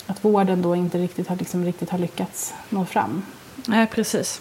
att 0.06 0.24
vården 0.24 0.62
då 0.62 0.76
inte 0.76 0.98
riktigt 0.98 1.28
har, 1.28 1.36
liksom, 1.36 1.64
riktigt 1.64 1.90
har 1.90 1.98
lyckats 1.98 2.54
nå 2.68 2.84
fram. 2.84 3.22
Nej, 3.66 3.86
precis. 3.86 4.40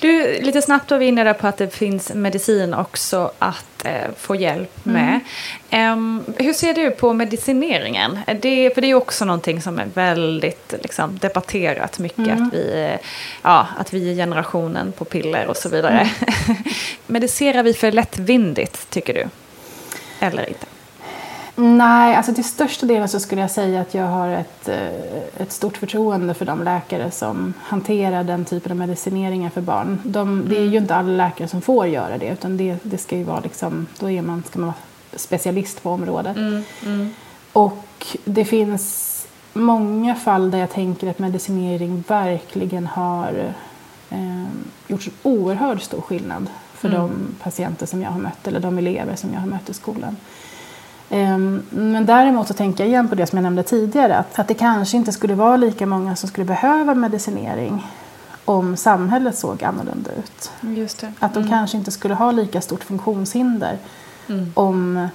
Du, 0.00 0.40
lite 0.40 0.62
snabbt 0.62 0.90
var 0.90 0.98
vi 0.98 1.06
inne 1.06 1.34
på 1.34 1.46
att 1.46 1.56
det 1.56 1.74
finns 1.74 2.14
medicin 2.14 2.74
också 2.74 3.30
att 3.38 3.84
eh, 3.84 4.10
få 4.16 4.34
hjälp 4.34 4.84
med. 4.84 5.20
Em, 5.70 6.24
hur 6.38 6.52
ser 6.52 6.74
du 6.74 6.90
på 6.90 7.12
medicineringen? 7.12 8.18
Det, 8.40 8.74
för 8.74 8.80
det 8.80 8.90
är 8.90 8.94
också 8.94 9.24
någonting 9.24 9.62
som 9.62 9.78
är 9.78 9.86
väldigt 9.94 10.74
liksom, 10.82 11.18
debatterat 11.18 11.98
mycket. 11.98 12.32
Att, 12.32 12.54
vi, 12.54 12.96
ja, 13.42 13.66
att 13.78 13.92
vi 13.92 14.10
är 14.10 14.14
generationen 14.14 14.92
på 14.92 15.04
piller 15.04 15.46
och 15.46 15.56
så 15.56 15.68
vidare. 15.68 16.10
Medicerar 17.06 17.62
vi 17.62 17.74
för 17.74 17.92
lättvindigt, 17.92 18.90
tycker 18.90 19.14
du? 19.14 19.28
eller 20.20 20.48
inte? 20.48 20.66
Nej, 21.58 22.16
alltså 22.16 22.34
till 22.34 22.44
största 22.44 22.86
delen 22.86 23.08
så 23.08 23.20
skulle 23.20 23.40
jag 23.40 23.50
säga 23.50 23.80
att 23.80 23.94
jag 23.94 24.06
har 24.06 24.28
ett, 24.28 24.68
eh, 24.68 25.42
ett 25.42 25.52
stort 25.52 25.76
förtroende 25.76 26.34
för 26.34 26.44
de 26.44 26.62
läkare 26.62 27.10
som 27.10 27.54
hanterar 27.62 28.24
den 28.24 28.44
typen 28.44 28.72
av 28.72 28.78
medicineringar 28.78 29.50
för 29.50 29.60
barn. 29.60 30.00
De, 30.04 30.44
det 30.48 30.56
är 30.58 30.64
ju 30.64 30.78
inte 30.78 30.94
alla 30.94 31.24
läkare 31.24 31.48
som 31.48 31.60
får 31.60 31.86
göra 31.86 32.18
det 32.18 32.28
utan 32.28 32.56
det, 32.56 32.76
det 32.82 32.98
ska 32.98 33.16
ju 33.16 33.24
vara 33.24 33.40
liksom, 33.40 33.86
då 33.98 34.10
är 34.10 34.22
man, 34.22 34.42
ska 34.46 34.58
man 34.58 34.66
vara 34.66 34.76
specialist 35.18 35.82
på 35.82 35.90
området. 35.90 36.36
Mm, 36.36 36.62
mm. 36.84 37.14
Och 37.52 38.06
det 38.24 38.44
finns 38.44 39.12
många 39.52 40.14
fall 40.14 40.50
där 40.50 40.58
jag 40.58 40.70
tänker 40.70 41.10
att 41.10 41.18
medicinering 41.18 42.04
verkligen 42.08 42.86
har 42.86 43.52
eh, 44.10 44.44
gjort 44.86 45.08
oerhört 45.22 45.82
stor 45.82 46.00
skillnad 46.00 46.46
för 46.74 46.88
Mm. 46.88 47.00
de 47.00 47.10
patienter 47.42 47.86
som 47.86 48.02
jag 48.02 48.10
har 48.10 48.20
mött 48.20 48.46
eller 48.46 48.60
de 48.60 48.78
elever 48.78 49.16
som 49.16 49.32
jag 49.32 49.40
har 49.40 49.46
mött 49.46 49.70
i 49.70 49.74
skolan. 49.74 50.16
Ehm, 51.10 51.62
Men 51.70 52.06
däremot 52.06 52.48
så 52.48 52.54
tänker 52.54 52.84
jag 52.84 52.88
igen 52.88 53.08
på 53.08 53.14
det 53.14 53.26
som 53.26 53.36
jag 53.36 53.42
nämnde 53.42 53.62
tidigare 53.62 54.16
att, 54.16 54.38
att 54.38 54.48
det 54.48 54.54
kanske 54.54 54.96
inte 54.96 55.12
skulle 55.12 55.34
vara 55.34 55.56
lika 55.56 55.86
många 55.86 56.16
som 56.16 56.28
skulle 56.28 56.44
behöva 56.44 56.94
medicinering 56.94 57.86
om 58.44 58.76
samhället 58.76 59.38
såg 59.38 59.64
annorlunda 59.64 60.10
ut. 60.12 60.50
Just 60.60 61.00
det. 61.00 61.12
Att 61.18 61.34
de 61.34 61.48
kanske 61.48 61.76
inte 61.76 61.90
skulle 61.90 62.14
ha 62.14 62.30
lika 62.30 62.60
stort 62.60 62.84
funktionshinder 62.84 63.78
Mm. 64.28 64.52
om 64.54 65.08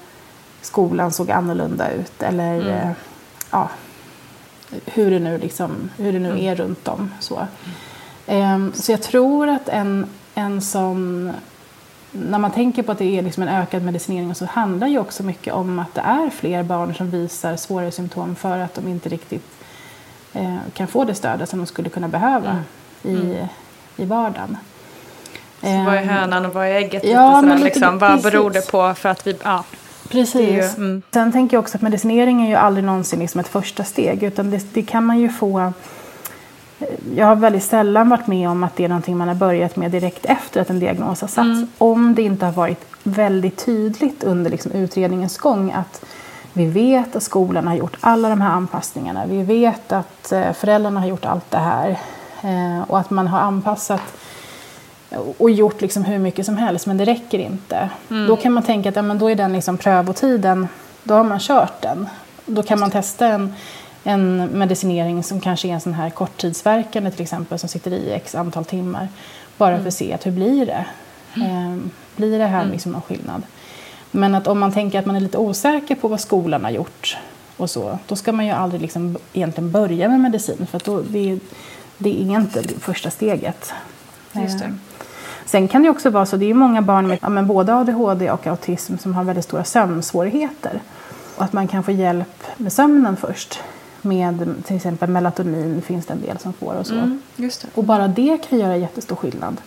skolan 0.61 1.11
såg 1.11 1.31
annorlunda 1.31 1.91
ut 1.91 2.23
eller 2.23 2.55
Mm. 2.55 2.67
eh, 2.67 2.91
ja, 3.51 3.69
hur 4.85 5.11
det 5.11 5.19
nu, 5.19 5.37
liksom, 5.37 5.71
hur 5.97 6.13
det 6.13 6.19
nu 6.19 6.29
Mm. 6.29 6.41
är 6.41 6.55
runt 6.55 6.87
om. 6.87 7.11
Så, 7.19 7.47
Ehm, 8.27 8.73
så 8.75 8.91
jag 8.91 9.01
tror 9.01 9.47
att 9.49 9.69
en, 9.69 10.05
en 10.35 10.61
sån... 10.61 11.31
När 12.11 12.39
man 12.39 12.51
tänker 12.51 12.83
på 12.83 12.91
att 12.91 12.97
det 12.97 13.17
är 13.17 13.21
liksom 13.21 13.43
en 13.43 13.49
ökad 13.49 13.83
medicinering 13.83 14.35
så 14.35 14.45
handlar 14.45 14.87
ju 14.87 14.99
också 14.99 15.23
mycket 15.23 15.53
om 15.53 15.79
att 15.79 15.95
det 15.95 16.01
är 16.01 16.29
fler 16.29 16.63
barn 16.63 16.95
som 16.95 17.09
visar 17.11 17.55
svårare 17.55 17.91
symptom 17.91 18.35
för 18.35 18.57
att 18.57 18.73
de 18.73 18.87
inte 18.87 19.09
riktigt 19.09 19.45
eh, 20.33 20.57
kan 20.73 20.87
få 20.87 21.03
det 21.03 21.15
stödet 21.15 21.49
som 21.49 21.59
de 21.59 21.65
skulle 21.65 21.89
kunna 21.89 22.07
behöva 22.07 22.63
i, 23.03 23.37
i 23.97 24.05
vardagen. 24.05 24.57
Mm. 25.61 25.85
Så 25.85 25.91
vad 25.91 25.95
är 25.95 26.01
Ehm, 26.01 26.09
hönan 26.09 26.45
och 26.45 26.53
vad 26.53 26.67
är 26.67 26.71
ägget? 26.71 27.03
Ja, 27.05 27.31
sådär, 27.35 27.47
men 27.47 27.63
liksom. 27.63 27.99
Vad 27.99 28.21
beror 28.21 28.51
det 28.51 28.71
på? 28.71 28.93
För 28.93 29.09
att 29.09 29.27
vi, 29.27 29.35
ja, 29.43 29.63
Precis. 30.09 30.49
Ju- 30.49 30.83
mm. 30.83 31.01
Sen 31.13 31.31
tänker 31.31 31.57
jag 31.57 31.61
också 31.63 31.77
att 31.77 31.81
medicinering 31.81 32.43
är 32.43 32.47
ju 32.49 32.55
aldrig 32.55 32.83
någonsin 32.83 33.19
liksom 33.19 33.39
ett 33.39 33.47
första 33.47 33.83
steg. 33.83 34.23
Utan 34.23 34.51
det, 34.51 34.73
det 34.73 34.81
kan 34.83 35.05
man 35.05 35.19
ju 35.19 35.29
få... 35.29 35.73
Jag 37.15 37.25
har 37.25 37.35
väldigt 37.35 37.63
sällan 37.63 38.09
varit 38.09 38.27
med 38.27 38.49
om 38.49 38.63
att 38.63 38.75
det 38.75 38.85
är 38.85 38.89
någonting 38.89 39.17
man 39.17 39.27
har 39.27 39.35
börjat 39.35 39.75
med 39.75 39.91
direkt 39.91 40.25
efter 40.25 40.61
att 40.61 40.69
en 40.69 40.79
diagnos 40.79 41.21
har 41.21 41.27
satts. 41.27 41.37
Mm. 41.37 41.67
Om 41.77 42.15
det 42.15 42.21
inte 42.21 42.45
har 42.45 42.53
varit 42.53 42.85
väldigt 43.03 43.65
tydligt 43.65 44.23
under 44.23 44.51
liksom 44.51 44.71
utredningens 44.71 45.37
gång 45.37 45.71
att 45.71 46.05
vi 46.53 46.65
vet 46.65 47.15
att 47.15 47.23
skolan 47.23 47.67
har 47.67 47.75
gjort 47.75 47.97
alla 47.99 48.29
de 48.29 48.41
här 48.41 48.51
anpassningarna. 48.51 49.25
Vi 49.25 49.43
vet 49.43 49.91
att 49.91 50.31
eh, 50.31 50.53
föräldrarna 50.53 50.99
har 50.99 51.07
gjort 51.07 51.25
allt 51.25 51.51
det 51.51 51.57
här. 51.57 51.89
Eh, 52.41 52.81
och 52.87 52.99
att 52.99 53.09
man 53.09 53.27
har 53.27 53.39
anpassat 53.39 54.01
och 55.37 55.51
gjort 55.51 55.81
liksom 55.81 56.03
hur 56.03 56.19
mycket 56.19 56.45
som 56.45 56.57
helst, 56.57 56.85
men 56.85 56.97
det 56.97 57.05
räcker 57.05 57.39
inte. 57.39 57.89
Då 58.27 58.35
kan 58.35 58.53
man 58.53 58.63
tänka 58.63 58.89
att 58.89 58.95
ja, 58.95 59.01
men 59.01 59.19
då 59.19 59.29
är 59.29 59.35
den 59.35 59.53
liksom 59.53 59.77
prövotiden, 59.77 60.67
då 61.03 61.13
har 61.13 61.23
man 61.23 61.39
kört 61.39 61.81
den. 61.81 62.09
Då 62.45 62.63
kan 62.63 62.79
man 62.79 62.91
testa 62.91 63.27
en, 63.27 63.53
en 64.03 64.45
medicinering 64.45 65.23
som 65.23 65.41
kanske 65.41 65.67
är 65.67 65.73
en 65.73 65.81
sån 65.81 65.93
här 65.93 66.09
korttidsverkande 66.09 67.11
till 67.11 67.21
exempel 67.21 67.59
som 67.59 67.69
sitter 67.69 67.93
i 67.93 68.11
x 68.11 68.35
antal 68.35 68.65
timmar. 68.65 69.07
Bara 69.57 69.79
för 69.79 69.87
att 69.87 69.93
se 69.93 70.13
att 70.13 70.25
hur 70.25 70.31
blir 70.31 70.65
det? 70.65 70.85
Ehm, 71.43 71.91
blir 72.15 72.39
det 72.39 72.45
här 72.45 72.65
liksom 72.65 72.91
någon 72.91 73.01
skillnad? 73.01 73.43
Men 74.11 74.35
att 74.35 74.47
om 74.47 74.59
man 74.59 74.71
tänker 74.71 74.99
att 74.99 75.05
man 75.05 75.15
är 75.15 75.19
lite 75.19 75.37
osäker 75.37 75.95
på 75.95 76.07
vad 76.07 76.19
skolan 76.19 76.63
har 76.63 76.71
gjort 76.71 77.17
och 77.57 77.69
så, 77.69 77.99
då 78.07 78.15
ska 78.15 78.31
man 78.31 78.45
ju 78.45 78.51
aldrig 78.51 78.81
liksom 78.81 79.17
egentligen 79.33 79.71
börja 79.71 80.09
med 80.09 80.19
medicin 80.19 80.67
för 80.71 80.81
då, 80.85 81.01
det, 81.01 81.39
det 81.97 82.21
är 82.21 82.35
inte 82.35 82.61
det 82.61 82.79
första 82.79 83.09
steget. 83.11 83.73
Just 84.33 84.59
det. 84.59 84.65
Ehm, 84.65 84.79
Sen 85.45 85.67
kan 85.67 85.83
det 85.83 85.89
också 85.89 86.09
vara 86.09 86.25
så, 86.25 86.37
det 86.37 86.49
är 86.49 86.53
många 86.53 86.81
barn 86.81 87.07
med 87.07 87.19
ja, 87.21 87.29
men 87.29 87.47
både 87.47 87.75
ADHD 87.75 88.31
och 88.31 88.47
autism 88.47 88.97
som 88.97 89.13
har 89.13 89.23
väldigt 89.23 89.45
stora 89.45 89.63
sömnsvårigheter. 89.63 90.81
Och 91.35 91.43
att 91.43 91.53
man 91.53 91.67
kan 91.67 91.83
få 91.83 91.91
hjälp 91.91 92.43
med 92.57 92.73
sömnen 92.73 93.17
först. 93.17 93.59
Med 94.01 94.53
till 94.67 94.75
exempel 94.75 95.09
melatonin 95.09 95.81
finns 95.81 96.05
det 96.05 96.13
en 96.13 96.21
del 96.21 96.39
som 96.39 96.53
får 96.53 96.73
och 96.73 96.87
så. 96.87 96.93
Mm. 96.93 97.21
Och 97.75 97.83
bara 97.83 98.07
det 98.07 98.37
kan 98.49 98.59
göra 98.59 98.77
jättestor 98.77 99.15
skillnad. 99.15 99.57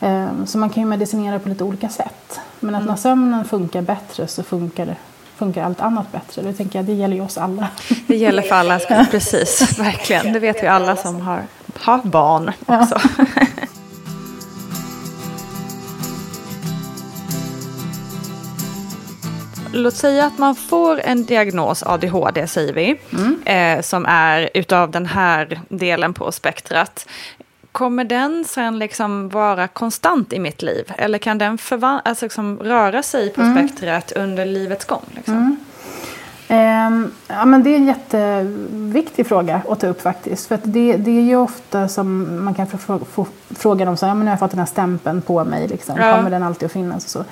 Ehm, 0.00 0.46
Så 0.46 0.58
man 0.58 0.70
kan 0.70 0.82
ju 0.82 0.88
medicinera 0.88 1.38
på 1.38 1.48
lite 1.48 1.64
olika 1.64 1.88
sätt. 1.88 2.40
Men 2.60 2.74
att 2.74 2.86
när 2.86 2.96
sömnen 2.96 3.44
funkar 3.44 3.82
bättre 3.82 4.26
så 4.26 4.42
funkar, 4.42 4.96
funkar 5.36 5.64
allt 5.64 5.80
annat 5.80 6.12
bättre. 6.12 6.42
Det 6.42 6.52
tänker 6.52 6.78
jag, 6.78 6.86
det 6.86 6.92
gäller 6.92 7.16
ju 7.16 7.22
oss 7.22 7.38
alla. 7.38 7.68
Det 8.06 8.16
gäller 8.16 8.42
för 8.42 8.54
alla, 8.54 8.78
precis, 9.10 9.78
verkligen. 9.78 10.32
Det 10.32 10.38
vet 10.38 10.62
vi 10.62 10.66
alla 10.66 10.96
som 10.96 11.20
har, 11.20 11.42
har 11.76 11.98
barn 11.98 12.52
också. 12.66 13.00
Låt 19.72 19.94
säga 19.94 20.26
att 20.26 20.38
man 20.38 20.54
får 20.54 21.00
en 21.00 21.24
diagnos 21.24 21.82
ADHD, 21.82 22.46
säger 22.46 22.72
vi, 22.72 23.00
eh, 23.44 23.80
som 23.80 24.06
är 24.06 24.50
utav 24.54 24.90
den 24.90 25.06
här 25.06 25.60
delen 25.68 26.14
på 26.14 26.32
spektrat. 26.32 27.08
Kommer 27.72 28.04
den 28.04 28.44
sen 28.44 28.78
liksom 28.78 29.28
vara 29.28 29.68
konstant 29.68 30.32
i 30.32 30.38
mitt 30.38 30.62
liv? 30.62 30.92
Eller 30.98 31.18
kan 31.18 31.38
den 31.38 31.58
alltså 31.70 32.24
liksom 32.24 32.58
röra 32.58 33.02
sig 33.02 33.30
på 33.30 33.54
spektrat 33.56 34.12
under 34.12 34.46
livets 34.46 34.84
gång? 34.84 35.04
Liksom? 35.14 35.56
Ehm, 36.48 37.10
ja, 37.28 37.44
men 37.44 37.62
det 37.62 37.70
är 37.70 37.76
en 37.76 37.86
jätteviktig 37.86 39.26
fråga 39.26 39.62
att 39.68 39.80
ta 39.80 39.86
upp 39.86 40.02
faktiskt. 40.02 40.46
För 40.46 40.58
det, 40.62 40.96
det 40.96 41.10
är 41.10 41.22
ju 41.22 41.36
ofta 41.36 41.88
som 41.88 42.26
man 42.44 42.54
kan 42.54 42.66
få, 42.66 42.98
få 42.98 43.26
frågan 43.50 43.88
om 43.88 43.96
så 43.96 44.06
här, 44.06 44.10
ja, 44.10 44.14
men 44.14 44.24
nu 44.24 44.28
har 44.28 44.32
jag 44.32 44.38
fått 44.38 44.50
den 44.50 44.58
här 44.58 44.66
stämpeln 44.66 45.22
på 45.22 45.44
mig. 45.44 45.68
Liksom. 45.68 45.96
Ja. 45.98 46.16
Kommer 46.16 46.30
den 46.30 46.42
alltid 46.42 46.66
att 46.66 46.72
finnas? 46.72 47.04
Och 47.04 47.10
så. 47.10 47.24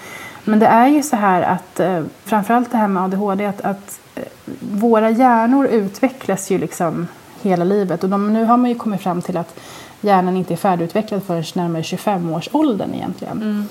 Men 0.49 0.59
det 0.59 0.67
är 0.67 0.87
ju 0.87 1.03
så 1.03 1.17
här 1.17 1.43
att 1.43 1.81
eh, 1.81 2.03
framförallt 2.25 2.71
det 2.71 2.77
här 2.77 2.89
med 2.89 3.03
ADHD 3.03 3.47
att, 3.47 3.61
att 3.61 4.01
eh, 4.15 4.23
våra 4.61 5.11
hjärnor 5.11 5.67
utvecklas 5.67 6.51
ju 6.51 6.59
liksom 6.59 7.07
hela 7.43 7.65
livet. 7.65 8.05
Och 8.05 8.11
de, 8.11 8.33
nu 8.33 8.45
har 8.45 8.57
man 8.57 8.71
ju 8.71 8.77
kommit 8.77 9.01
fram 9.01 9.23
till 9.23 9.37
att 9.37 9.55
hjärnan 10.01 10.37
inte 10.37 10.55
är 10.55 10.57
färdigutvecklad 10.57 11.23
förrän 11.23 11.45
närmare 11.55 11.83
25-årsåldern 11.83 12.95
egentligen. 12.95 13.69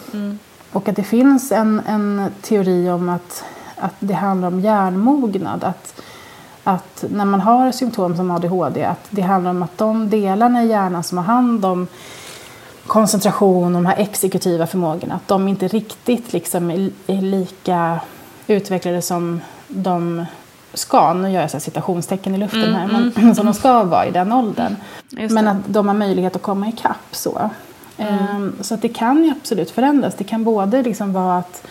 Och 0.72 0.90
att 0.90 0.96
det 0.96 1.04
finns 1.04 1.52
en, 1.52 1.82
en 1.88 2.32
teori 2.42 2.90
om 2.90 3.10
att, 3.10 3.44
att 3.76 3.96
det 4.00 4.14
handlar 4.14 4.48
om 4.48 4.60
hjärnmognad. 4.60 5.64
Att, 5.64 6.02
att 6.64 7.06
när 7.10 7.26
man 7.26 7.42
har 7.42 7.72
symptom 7.72 8.16
som 8.16 8.32
ADHD, 8.32 8.86
att 8.86 9.08
det 9.10 9.22
handlar 9.22 9.52
om 9.52 9.64
att 9.64 9.78
de 9.78 10.10
delarna 10.10 10.64
i 10.64 10.68
hjärnan 10.68 11.04
som 11.04 11.18
har 11.18 11.26
hand 11.26 11.66
om 11.66 11.88
koncentration 12.88 13.66
och 13.66 13.72
de 13.72 13.86
här 13.86 13.98
exekutiva 13.98 14.68
förmågorna, 14.68 15.16
att 15.16 15.28
de 15.28 15.48
inte 15.48 15.68
riktigt 15.68 16.34
liksom 16.34 16.72
är, 16.72 17.22
lika 17.22 18.00
utvecklade 18.48 19.02
som 19.02 19.42
de 19.68 20.26
ska. 20.74 21.14
Nu 21.14 21.32
gör 21.32 21.42
jag 21.42 21.52
så 21.52 21.58
här 21.58 21.62
citationstecken 21.62 22.36
i 22.36 22.38
luften 22.38 22.76
här, 22.76 22.88
men 22.88 23.36
som 23.36 23.46
de 23.46 23.54
ska 23.54 23.84
vara 23.84 24.06
i 24.06 24.12
den 24.12 24.34
åldern. 24.34 24.76
Men 25.10 25.48
att 25.48 25.58
de 25.68 25.88
har 25.88 25.96
möjlighet 25.96 26.36
att 26.36 26.42
komma 26.42 26.68
ikapp 26.68 27.08
så. 27.12 27.50
Ehm, 27.98 28.56
så 28.62 28.74
att 28.74 28.82
det 28.82 28.90
kan 28.90 29.24
ju 29.24 29.32
absolut 29.32 29.72
förändras. 29.72 30.16
Det 30.16 30.24
kan 30.24 30.44
både 30.44 30.82
liksom 30.84 31.14
vara 31.14 31.38
att, 31.38 31.68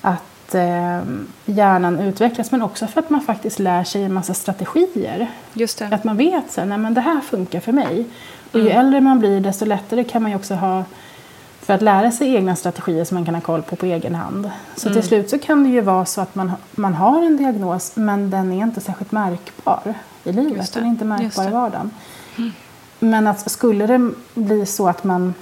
att 0.00 0.54
ehm, 0.54 1.26
hjärnan 1.44 2.00
utvecklas 2.00 2.50
men 2.50 2.62
också 2.62 2.86
för 2.86 3.00
att 3.00 3.10
man 3.10 3.20
faktiskt 3.20 3.58
lär 3.58 3.84
sig 3.84 4.04
en 4.04 4.14
massa 4.14 4.34
strategier. 4.34 5.30
Att 5.92 6.04
man 6.04 6.16
vet 6.16 6.52
så 6.52 6.60
här, 6.60 6.68
nej 6.68 6.78
men 6.78 6.94
det 6.94 7.00
här 7.00 7.20
funkar 7.20 7.60
för 7.60 7.72
mig. 7.72 8.06
Och 8.56 8.62
ju 8.62 8.70
äldre 8.70 9.00
man 9.00 9.18
blir 9.18 9.40
desto 9.40 9.64
lättare 9.64 10.04
kan 10.04 10.22
man 10.22 10.30
ju 10.30 10.36
också 10.36 10.54
ha 10.54 10.84
för 11.60 11.74
att 11.74 11.82
lära 11.82 12.10
sig 12.10 12.34
egna 12.34 12.56
strategier 12.56 13.04
som 13.04 13.14
man 13.14 13.24
kan 13.24 13.34
ha 13.34 13.42
koll 13.42 13.62
på 13.62 13.76
på 13.76 13.86
egen 13.86 14.14
hand. 14.14 14.50
Så 14.76 14.92
till 14.92 15.02
slut 15.02 15.30
så 15.30 15.38
kan 15.38 15.64
det 15.64 15.68
ju 15.68 15.80
vara 15.80 16.04
så 16.04 16.20
att 16.20 16.34
man, 16.34 16.52
man 16.70 16.94
har 16.94 17.22
en 17.22 17.36
diagnos 17.36 17.92
men 17.96 18.30
den 18.30 18.52
är 18.52 18.62
inte 18.62 18.80
särskilt 18.80 19.12
märkbar 19.12 19.94
i 20.24 20.32
livet. 20.32 20.72
Den 20.72 20.84
är 20.84 20.88
inte 20.88 21.04
märkbar 21.04 21.48
i 21.48 21.50
vardagen. 21.50 21.90
Men 22.98 23.26
att 23.26 23.50
skulle 23.50 23.86
det 23.86 24.10
bli 24.34 24.66
så 24.66 24.88
att 24.88 25.04
man, 25.04 25.34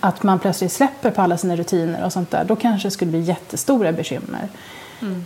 att 0.00 0.22
man 0.22 0.38
plötsligt 0.38 0.72
släpper 0.72 1.10
på 1.10 1.22
alla 1.22 1.38
sina 1.38 1.56
rutiner 1.56 2.04
och 2.04 2.12
sånt 2.12 2.30
där, 2.30 2.44
då 2.44 2.56
kanske 2.56 2.88
det 2.88 2.92
skulle 2.92 3.10
bli 3.10 3.20
jättestora 3.20 3.92
bekymmer. 3.92 4.48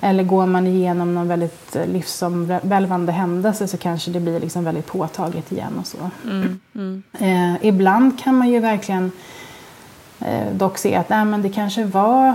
Eller 0.00 0.24
går 0.24 0.46
man 0.46 0.66
igenom 0.66 1.14
någon 1.14 1.28
väldigt 1.28 1.76
eh, 1.76 1.86
livsomvälvande 1.86 3.12
händelse 3.12 3.68
så 3.68 3.76
kanske 3.76 4.10
det 4.10 4.20
blir 4.20 4.40
liksom 4.40 4.64
väldigt 4.64 4.86
påtagligt 4.86 5.52
igen 5.52 5.78
och 5.80 5.86
så. 5.86 5.98
Eh, 7.24 7.66
ibland 7.66 8.18
kan 8.18 8.34
man 8.34 8.48
ju 8.48 8.58
verkligen 8.58 9.12
eh, 10.20 10.52
dock 10.52 10.78
se 10.78 10.94
att 10.94 11.08
nej, 11.08 11.24
men 11.24 11.42
det 11.42 11.48
kanske 11.48 11.84
var 11.84 12.28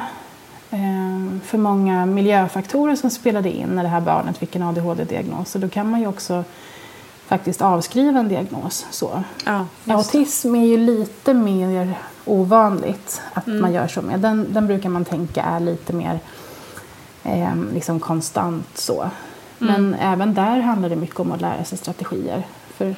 eh, 0.72 1.40
för 1.44 1.58
många 1.58 2.06
miljöfaktorer 2.06 2.96
som 2.96 3.10
spelade 3.10 3.52
in 3.52 3.70
när 3.70 3.84
det 3.84 3.90
här 3.90 4.02
barnet 4.02 4.38
fick 4.38 4.56
en 4.56 4.64
ADHD-diagnos. 4.64 5.52
Så 5.52 5.60
då 5.60 5.70
kan 5.70 5.90
man 5.90 6.00
ju 6.00 6.08
också 6.08 6.44
faktiskt 7.28 7.62
avskriva 7.62 8.20
en 8.20 8.28
diagnos. 8.28 8.86
Så. 8.92 9.24
Ja, 9.46 9.66
Autism 9.88 10.56
är 10.56 10.66
ju 10.66 10.78
lite 10.78 11.34
mer 11.34 11.94
ovanligt 12.26 13.22
att 13.34 13.48
man 13.48 13.74
gör 13.74 13.88
så 13.88 14.02
med. 14.02 14.20
Den, 14.20 14.54
den 14.54 14.68
brukar 14.68 14.90
man 14.90 15.06
tänka 15.06 15.44
är 15.44 15.60
lite 15.60 15.94
mer 15.94 16.20
eh, 17.26 17.56
liksom 17.74 18.00
konstant 18.00 18.68
så. 18.78 19.10
Men 19.58 19.94
även 20.02 20.34
där 20.34 20.60
handlar 20.60 20.90
det 20.90 20.96
mycket 20.96 21.20
om 21.20 21.32
att 21.32 21.42
lära 21.42 21.64
sig 21.64 21.78
strategier. 21.78 22.44
För 22.78 22.96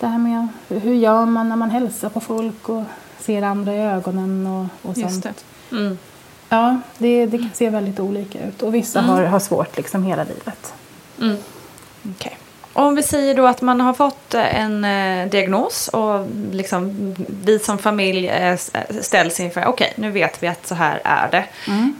det 0.00 0.06
här 0.06 0.18
med 0.18 0.48
hur 0.68 0.94
gör 0.94 1.26
man 1.26 1.48
när 1.48 1.56
man 1.56 1.70
hälsar 1.70 2.08
på 2.08 2.20
folk 2.20 2.68
och 2.68 2.82
ser 3.18 3.42
andra 3.42 3.74
i 3.74 3.78
ögonen 3.80 4.46
och, 4.46 4.90
och 4.90 4.96
sånt. 4.96 5.24
det. 5.70 5.76
Mm. 5.76 5.98
Ja, 6.48 6.80
det, 6.98 7.26
det 7.26 7.38
kan 7.38 7.50
se 7.54 7.70
väldigt 7.70 8.00
olika 8.00 8.44
ut. 8.46 8.62
Och 8.62 8.74
vissa 8.74 9.00
har, 9.00 9.22
har 9.24 9.38
svårt 9.38 9.76
liksom 9.76 10.02
hela 10.04 10.24
livet. 10.24 10.74
Okej. 12.10 12.38
Om 12.72 12.94
vi 12.94 13.02
säger 13.02 13.34
då 13.34 13.46
att 13.46 13.62
man 13.62 13.80
har 13.80 13.92
fått 13.92 14.34
en 14.34 14.84
eh, 14.84 15.28
diagnos 15.28 15.88
och 15.88 16.26
liksom 16.52 17.14
vi 17.44 17.58
som 17.58 17.78
familj 17.78 18.28
eh, 18.28 18.52
s- 18.52 18.72
ställs 19.00 19.40
inför, 19.40 19.64
okej 19.66 19.92
nu 19.96 20.10
vet 20.10 20.42
vi 20.42 20.46
att 20.48 20.66
så 20.66 20.74
här 20.74 21.00
är 21.04 21.28
det. 21.30 21.44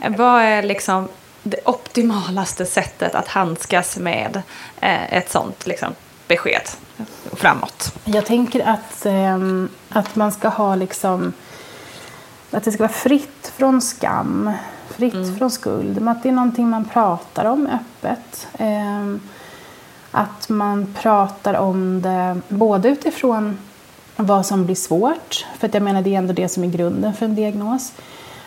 Eh, 0.05 0.17
Vad 0.17 0.43
är 0.43 0.63
liksom 0.63 1.09
det 1.45 1.61
optimalaste 1.65 2.67
sättet 2.67 3.15
att 3.15 3.29
handskas 3.29 3.97
med 3.97 4.43
eh, 4.81 5.15
ett 5.15 5.31
sånt 5.31 5.67
liksom, 5.67 5.95
besked 6.29 6.69
framåt? 7.33 7.95
Jag 8.05 8.27
tänker 8.27 8.69
att, 8.69 9.07
ehm, 9.07 9.69
att 9.89 10.17
man 10.17 10.33
ska 10.33 10.49
ha 10.49 10.75
liksom... 10.75 11.33
Att 12.51 12.65
det 12.65 12.73
ska 12.73 12.83
vara 12.83 12.93
fritt 12.93 13.53
från 13.57 13.81
skam, 13.81 14.53
fritt 14.89 15.39
från 15.39 15.51
skuld. 15.51 16.01
Men 16.01 16.09
att 16.09 16.23
det 16.23 16.29
är 16.29 16.33
någonting 16.33 16.69
man 16.69 16.85
pratar 16.85 17.45
om 17.45 17.67
öppet. 17.67 18.49
Ehm, 18.59 19.21
att 20.11 20.49
man 20.49 20.95
pratar 21.01 21.55
om 21.55 22.03
det 22.03 22.41
både 22.49 22.89
utifrån 22.89 23.59
vad 24.17 24.47
som 24.47 24.65
blir 24.65 24.77
svårt. 24.77 25.47
För 25.59 25.67
att 25.67 25.75
jag 25.75 25.83
menar 25.83 26.03
det 26.03 26.15
är 26.15 26.19
ändå 26.19 26.33
det 26.33 26.49
som 26.49 26.65
är 26.65 26.69
grunden 26.69 27.15
för 27.15 27.27
en 27.27 27.35
diagnos. 27.35 27.93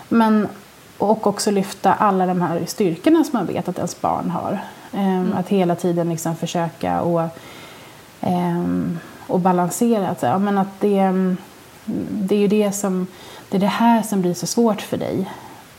Men 0.09 0.47
och 0.97 1.27
också 1.27 1.51
lyfta 1.51 1.93
alla 1.93 2.25
de 2.25 2.41
här 2.41 2.63
styrkorna 2.65 3.23
som 3.23 3.31
man 3.33 3.45
vet 3.45 3.67
att 3.67 3.77
ens 3.77 4.01
barn 4.01 4.29
har. 4.29 4.59
Ehm, 4.93 5.33
Att 5.37 5.49
hela 5.49 5.75
tiden 5.75 6.09
liksom 6.09 6.35
försöka 6.35 7.01
och 7.01 7.29
ehm, 8.21 8.99
och 9.27 9.39
balansera. 9.39 10.07
Att, 10.09 10.21
ja, 10.21 10.37
men 10.37 10.57
att 10.57 10.79
det, 10.79 10.99
mm, 10.99 11.37
det 12.11 12.35
är 12.35 12.39
ju 12.39 12.47
det 12.47 12.71
som 12.71 13.07
det 13.49 13.57
är 13.57 13.61
det 13.61 13.67
här 13.67 14.01
som 14.01 14.21
blir 14.21 14.33
så 14.33 14.47
svårt 14.47 14.81
för 14.81 14.97
dig. 14.97 15.29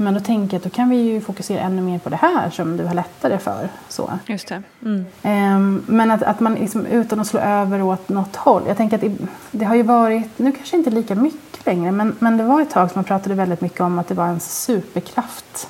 Men 0.01 0.15
då 0.15 0.21
tänker 0.21 0.55
jag 0.55 0.59
att 0.59 0.65
då 0.65 0.71
kan 0.77 0.91
vi 0.91 0.97
ju 0.97 1.21
fokusera 1.21 1.61
ännu 1.61 1.83
mer 1.83 1.99
på 1.99 2.09
det 2.09 2.17
här 2.17 2.51
som 2.51 2.77
du 2.77 2.85
har 2.85 2.95
lättare 2.95 3.39
för. 3.39 3.69
Så. 3.89 4.13
Just 4.27 4.49
det. 4.49 4.63
Mm. 4.83 5.07
Ehm, 5.23 5.83
men 5.87 6.11
att, 6.11 6.23
att 6.23 6.41
man 6.41 6.55
liksom, 6.55 6.87
utan 6.87 7.21
att 7.21 7.27
slå 7.27 7.41
över 7.41 7.83
åt 7.83 8.09
något 8.09 8.37
håll. 8.37 8.63
Jag 8.67 8.77
tänker 8.77 8.97
att 8.97 9.01
det, 9.01 9.17
det 9.51 9.65
har 9.65 9.75
ju 9.75 9.83
varit, 9.83 10.39
nu 10.39 10.53
kanske 10.53 10.77
inte 10.77 10.91
lika 10.91 11.15
mycket 11.15 11.67
längre, 11.67 11.93
men, 11.93 12.17
men 12.19 12.37
det 12.37 12.45
var 12.45 12.61
ett 12.61 12.71
tag 12.71 12.91
som 12.91 12.99
man 12.99 13.05
pratade 13.05 13.35
väldigt 13.35 13.61
mycket 13.61 13.81
om 13.81 13.99
att 13.99 14.09
det 14.09 14.15
var 14.15 14.27
en 14.27 14.41
superkraft. 14.41 15.69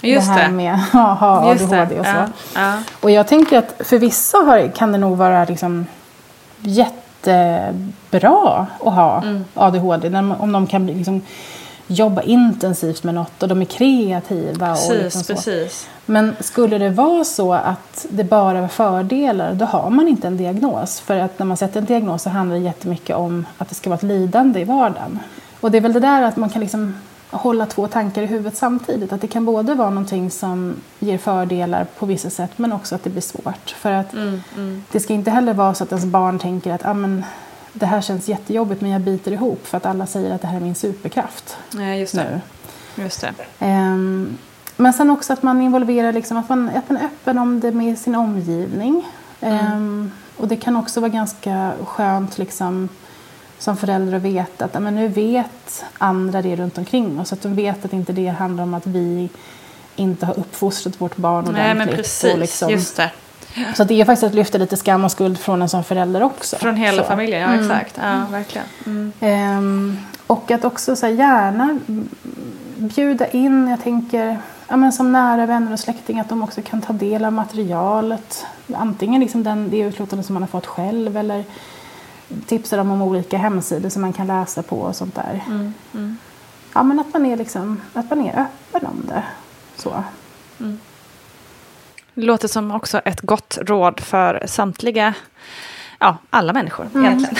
Just 0.00 0.26
det 0.26 0.32
här 0.32 0.48
det. 0.48 0.54
med 0.54 0.74
att 0.92 1.18
ha 1.18 1.52
Just 1.52 1.70
det. 1.70 1.82
ADHD 1.82 2.00
och 2.00 2.06
så. 2.06 2.12
Ja, 2.12 2.26
ja. 2.54 2.78
Och 3.00 3.10
jag 3.10 3.26
tänker 3.26 3.58
att 3.58 3.74
för 3.78 3.98
vissa 3.98 4.38
har, 4.38 4.76
kan 4.76 4.92
det 4.92 4.98
nog 4.98 5.16
vara 5.16 5.44
liksom 5.44 5.86
jättebra 6.60 8.66
att 8.80 8.94
ha 8.94 9.22
Mm. 9.22 9.44
ADHD. 9.54 10.18
Om 10.38 10.52
de 10.52 10.66
kan 10.66 10.84
bli, 10.84 10.94
liksom, 10.94 11.22
jobba 11.86 12.22
intensivt 12.22 13.04
med 13.04 13.14
något 13.14 13.42
och 13.42 13.48
de 13.48 13.60
är 13.60 13.64
kreativa. 13.64 14.72
och 14.72 14.76
Precis, 14.76 15.02
liksom 15.02 15.22
så. 15.22 15.34
precis. 15.34 15.88
Men 16.06 16.36
skulle 16.40 16.78
det 16.78 16.90
vara 16.90 17.24
så 17.24 17.52
att 17.52 18.06
det 18.08 18.24
bara 18.24 18.60
var 18.60 18.68
fördelar, 18.68 19.54
då 19.54 19.64
har 19.64 19.90
man 19.90 20.08
inte 20.08 20.26
en 20.26 20.36
diagnos. 20.36 21.00
För 21.00 21.16
att 21.16 21.38
när 21.38 21.46
man 21.46 21.56
sätter 21.56 21.80
en 21.80 21.86
diagnos 21.86 22.22
så 22.22 22.30
handlar 22.30 22.56
det 22.56 22.62
jättemycket 22.62 23.16
om 23.16 23.46
att 23.58 23.68
det 23.68 23.74
ska 23.74 23.90
vara 23.90 23.96
ett 23.98 24.02
lidande 24.02 24.60
i 24.60 24.64
vardagen. 24.64 25.18
Och 25.60 25.70
det 25.70 25.78
är 25.78 25.82
väl 25.82 25.92
det 25.92 26.00
där 26.00 26.22
att 26.22 26.36
man 26.36 26.48
kan 26.48 26.60
liksom 26.60 26.94
hålla 27.30 27.66
två 27.66 27.88
tankar 27.88 28.22
i 28.22 28.26
huvudet 28.26 28.56
samtidigt. 28.56 29.12
Att 29.12 29.20
det 29.20 29.26
kan 29.28 29.44
både 29.44 29.74
vara 29.74 29.90
någonting 29.90 30.30
som 30.30 30.76
ger 30.98 31.18
fördelar 31.18 31.86
på 31.98 32.06
vissa 32.06 32.30
sätt 32.30 32.50
men 32.56 32.72
också 32.72 32.94
att 32.94 33.04
det 33.04 33.10
blir 33.10 33.22
svårt. 33.22 33.70
För 33.70 33.92
att 33.92 34.14
det 34.92 35.00
ska 35.00 35.12
inte 35.12 35.30
heller 35.30 35.54
vara 35.54 35.74
så 35.74 35.84
att 35.84 35.92
ens 35.92 36.04
barn 36.04 36.38
tänker 36.38 36.72
att 36.72 36.86
ah, 36.86 36.94
men, 36.94 37.24
det 37.78 37.86
här 37.86 38.00
känns 38.00 38.28
jättejobbigt 38.28 38.80
men 38.80 38.90
jag 38.90 39.00
biter 39.00 39.32
ihop 39.32 39.66
för 39.66 39.76
att 39.76 39.86
alla 39.86 40.06
säger 40.06 40.34
att 40.34 40.40
det 40.40 40.46
här 40.46 40.56
är 40.56 40.60
min 40.60 40.74
superkraft 40.74 41.56
Nej, 41.70 42.00
just 42.00 42.14
nu. 42.14 42.22
det. 42.22 43.02
Just 43.02 43.20
det. 43.20 43.34
Ehm, 43.58 44.38
men 44.76 44.92
sen 44.92 45.10
också 45.10 45.32
att 45.32 45.42
man 45.42 45.62
involverar, 45.62 46.12
liksom, 46.12 46.36
att, 46.36 46.48
man, 46.48 46.68
att 46.68 46.90
man 46.90 46.98
är 46.98 47.04
öppen 47.04 47.38
om 47.38 47.60
det 47.60 47.72
med 47.72 47.98
sin 47.98 48.14
omgivning. 48.14 49.06
Ehm, 49.40 50.10
och 50.36 50.48
det 50.48 50.56
kan 50.56 50.76
också 50.76 51.00
vara 51.00 51.10
ganska 51.10 51.72
skönt 51.84 52.38
liksom, 52.38 52.88
som 53.58 53.76
förälder 53.76 54.16
att 54.16 54.22
veta 54.22 54.64
att 54.64 54.74
ja, 54.74 54.80
men 54.80 54.94
nu 54.94 55.08
vet 55.08 55.84
andra 55.98 56.42
det 56.42 56.56
runt 56.56 56.78
omkring 56.78 57.20
oss. 57.20 57.32
Att 57.32 57.42
de 57.42 57.54
vet 57.54 57.84
att 57.84 57.92
inte 57.92 58.12
det 58.12 58.28
handlar 58.28 58.64
om 58.64 58.74
att 58.74 58.86
vi 58.86 59.28
inte 59.96 60.26
har 60.26 60.38
uppfostrat 60.38 61.00
vårt 61.00 61.16
barn 61.16 61.44
ordentligt. 61.44 61.64
Nej, 61.64 61.74
men 61.74 61.88
precis. 61.88 62.32
Och 62.32 62.38
liksom, 62.38 62.70
Just 62.70 62.96
det. 62.96 63.10
Så 63.76 63.84
det 63.84 64.00
är 64.00 64.04
faktiskt 64.04 64.24
att 64.24 64.34
lyfta 64.34 64.58
lite 64.58 64.76
skam 64.76 65.04
och 65.04 65.10
skuld 65.10 65.38
från 65.38 65.62
en 65.62 65.68
som 65.68 65.84
förälder 65.84 66.22
också. 66.22 66.56
Från 66.56 66.76
hela 66.76 67.02
Så. 67.02 67.08
familjen, 67.08 67.40
ja 67.42 67.60
exakt. 67.60 67.98
Ja, 68.02 68.26
verkligen. 68.30 68.66
Mm. 68.86 69.12
Ehm, 69.20 69.98
och 70.26 70.50
att 70.50 70.64
också 70.64 70.96
så 70.96 71.06
här, 71.06 71.12
gärna 71.12 71.78
bjuda 72.76 73.26
in, 73.26 73.68
jag 73.68 73.82
tänker 73.82 74.38
ja, 74.68 74.76
men 74.76 74.92
som 74.92 75.12
nära 75.12 75.46
vänner 75.46 75.72
och 75.72 75.80
släktingar, 75.80 76.22
att 76.22 76.28
de 76.28 76.42
också 76.42 76.62
kan 76.62 76.82
ta 76.82 76.92
del 76.92 77.24
av 77.24 77.32
materialet. 77.32 78.46
Antingen 78.74 79.20
liksom 79.20 79.42
den, 79.42 79.70
det 79.70 79.78
utlåtande 79.78 80.22
som 80.22 80.34
man 80.34 80.42
har 80.42 80.48
fått 80.48 80.66
själv 80.66 81.16
eller 81.16 81.44
tipsa 82.46 82.76
dem 82.76 82.90
om 82.90 83.02
olika 83.02 83.38
hemsidor 83.38 83.88
som 83.88 84.02
man 84.02 84.12
kan 84.12 84.26
läsa 84.26 84.62
på 84.62 84.76
och 84.76 84.96
sånt 84.96 85.14
där. 85.14 85.42
Ja, 86.74 86.82
men 86.82 87.00
att 87.00 87.12
man 87.12 87.26
är, 87.26 87.36
liksom, 87.36 87.80
att 87.92 88.10
man 88.10 88.26
är 88.26 88.40
öppen 88.40 88.86
om 88.86 89.02
det. 89.08 89.22
Så. 89.76 90.04
Det 92.16 92.22
låter 92.22 92.48
som 92.48 92.70
också 92.70 92.98
ett 92.98 93.20
gott 93.20 93.58
råd 93.62 94.00
för 94.00 94.42
samtliga, 94.46 95.14
ja, 95.98 96.18
alla 96.30 96.52
människor 96.52 96.88
egentligen. 96.94 97.36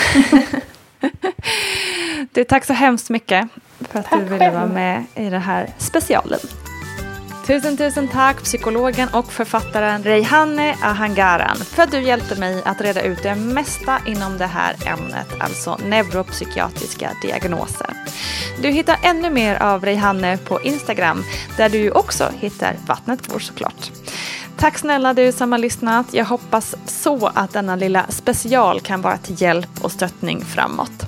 du, 2.31 2.43
tack 2.43 2.65
så 2.65 2.73
hemskt 2.73 3.09
mycket 3.09 3.47
för 3.79 3.99
att 3.99 4.09
Tack 4.09 4.19
du 4.19 4.25
ville 4.25 4.39
själv. 4.39 4.53
vara 4.53 4.65
med 4.65 5.05
i 5.15 5.29
den 5.29 5.41
här 5.41 5.69
specialen. 5.77 6.39
Tusen, 7.47 7.77
tusen 7.77 8.07
tack 8.07 8.43
psykologen 8.43 9.09
och 9.13 9.31
författaren 9.31 10.03
Reihanne 10.03 10.75
Ahangaran 10.83 11.57
för 11.57 11.83
att 11.83 11.91
du 11.91 12.01
hjälpte 12.01 12.39
mig 12.39 12.61
att 12.65 12.81
reda 12.81 13.01
ut 13.01 13.23
det 13.23 13.35
mesta 13.35 13.99
inom 14.05 14.37
det 14.37 14.45
här 14.45 14.75
ämnet, 14.85 15.27
alltså 15.39 15.77
neuropsykiatriska 15.85 17.11
diagnoser. 17.21 17.89
Du 18.61 18.69
hittar 18.69 18.97
ännu 19.03 19.29
mer 19.29 19.55
av 19.63 19.85
Reihanne 19.85 20.37
på 20.37 20.61
Instagram 20.61 21.23
där 21.57 21.69
du 21.69 21.91
också 21.91 22.31
hittar 22.39 22.75
Vattnet 22.87 23.27
går 23.27 23.39
såklart. 23.39 23.91
Tack 24.57 24.77
snälla 24.77 25.13
du 25.13 25.31
som 25.31 25.51
har 25.51 25.59
lyssnat. 25.59 26.13
Jag 26.13 26.25
hoppas 26.25 26.75
så 26.85 27.31
att 27.35 27.53
denna 27.53 27.75
lilla 27.75 28.05
special 28.09 28.79
kan 28.79 29.01
vara 29.01 29.17
till 29.17 29.41
hjälp 29.41 29.69
och 29.81 29.91
stöttning 29.91 30.45
framåt. 30.45 31.05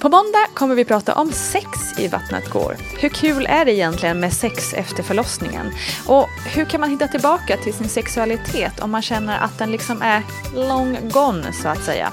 På 0.00 0.08
måndag 0.08 0.46
kommer 0.54 0.74
vi 0.74 0.84
prata 0.84 1.14
om 1.14 1.32
sex 1.32 1.68
i 1.98 2.08
Vattnet 2.08 2.50
går. 2.50 2.76
Hur 3.00 3.08
kul 3.08 3.46
är 3.46 3.64
det 3.64 3.72
egentligen 3.72 4.20
med 4.20 4.32
sex 4.32 4.74
efter 4.74 5.02
förlossningen? 5.02 5.72
Och 6.06 6.28
hur 6.54 6.64
kan 6.64 6.80
man 6.80 6.90
hitta 6.90 7.08
tillbaka 7.08 7.56
till 7.56 7.74
sin 7.74 7.88
sexualitet 7.88 8.80
om 8.80 8.90
man 8.90 9.02
känner 9.02 9.38
att 9.38 9.58
den 9.58 9.70
liksom 9.70 10.02
är 10.02 10.22
long 10.54 10.98
gone 11.02 11.52
så 11.52 11.68
att 11.68 11.84
säga? 11.84 12.12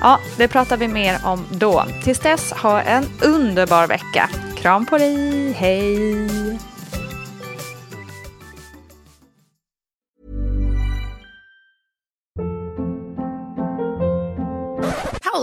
Ja, 0.00 0.20
det 0.36 0.48
pratar 0.48 0.76
vi 0.76 0.88
mer 0.88 1.18
om 1.24 1.46
då. 1.50 1.84
Tills 2.04 2.20
dess, 2.20 2.52
ha 2.52 2.80
en 2.80 3.04
underbar 3.22 3.86
vecka. 3.86 4.30
Kram 4.56 4.86
på 4.86 4.98
dig, 4.98 5.52
hej! 5.52 6.58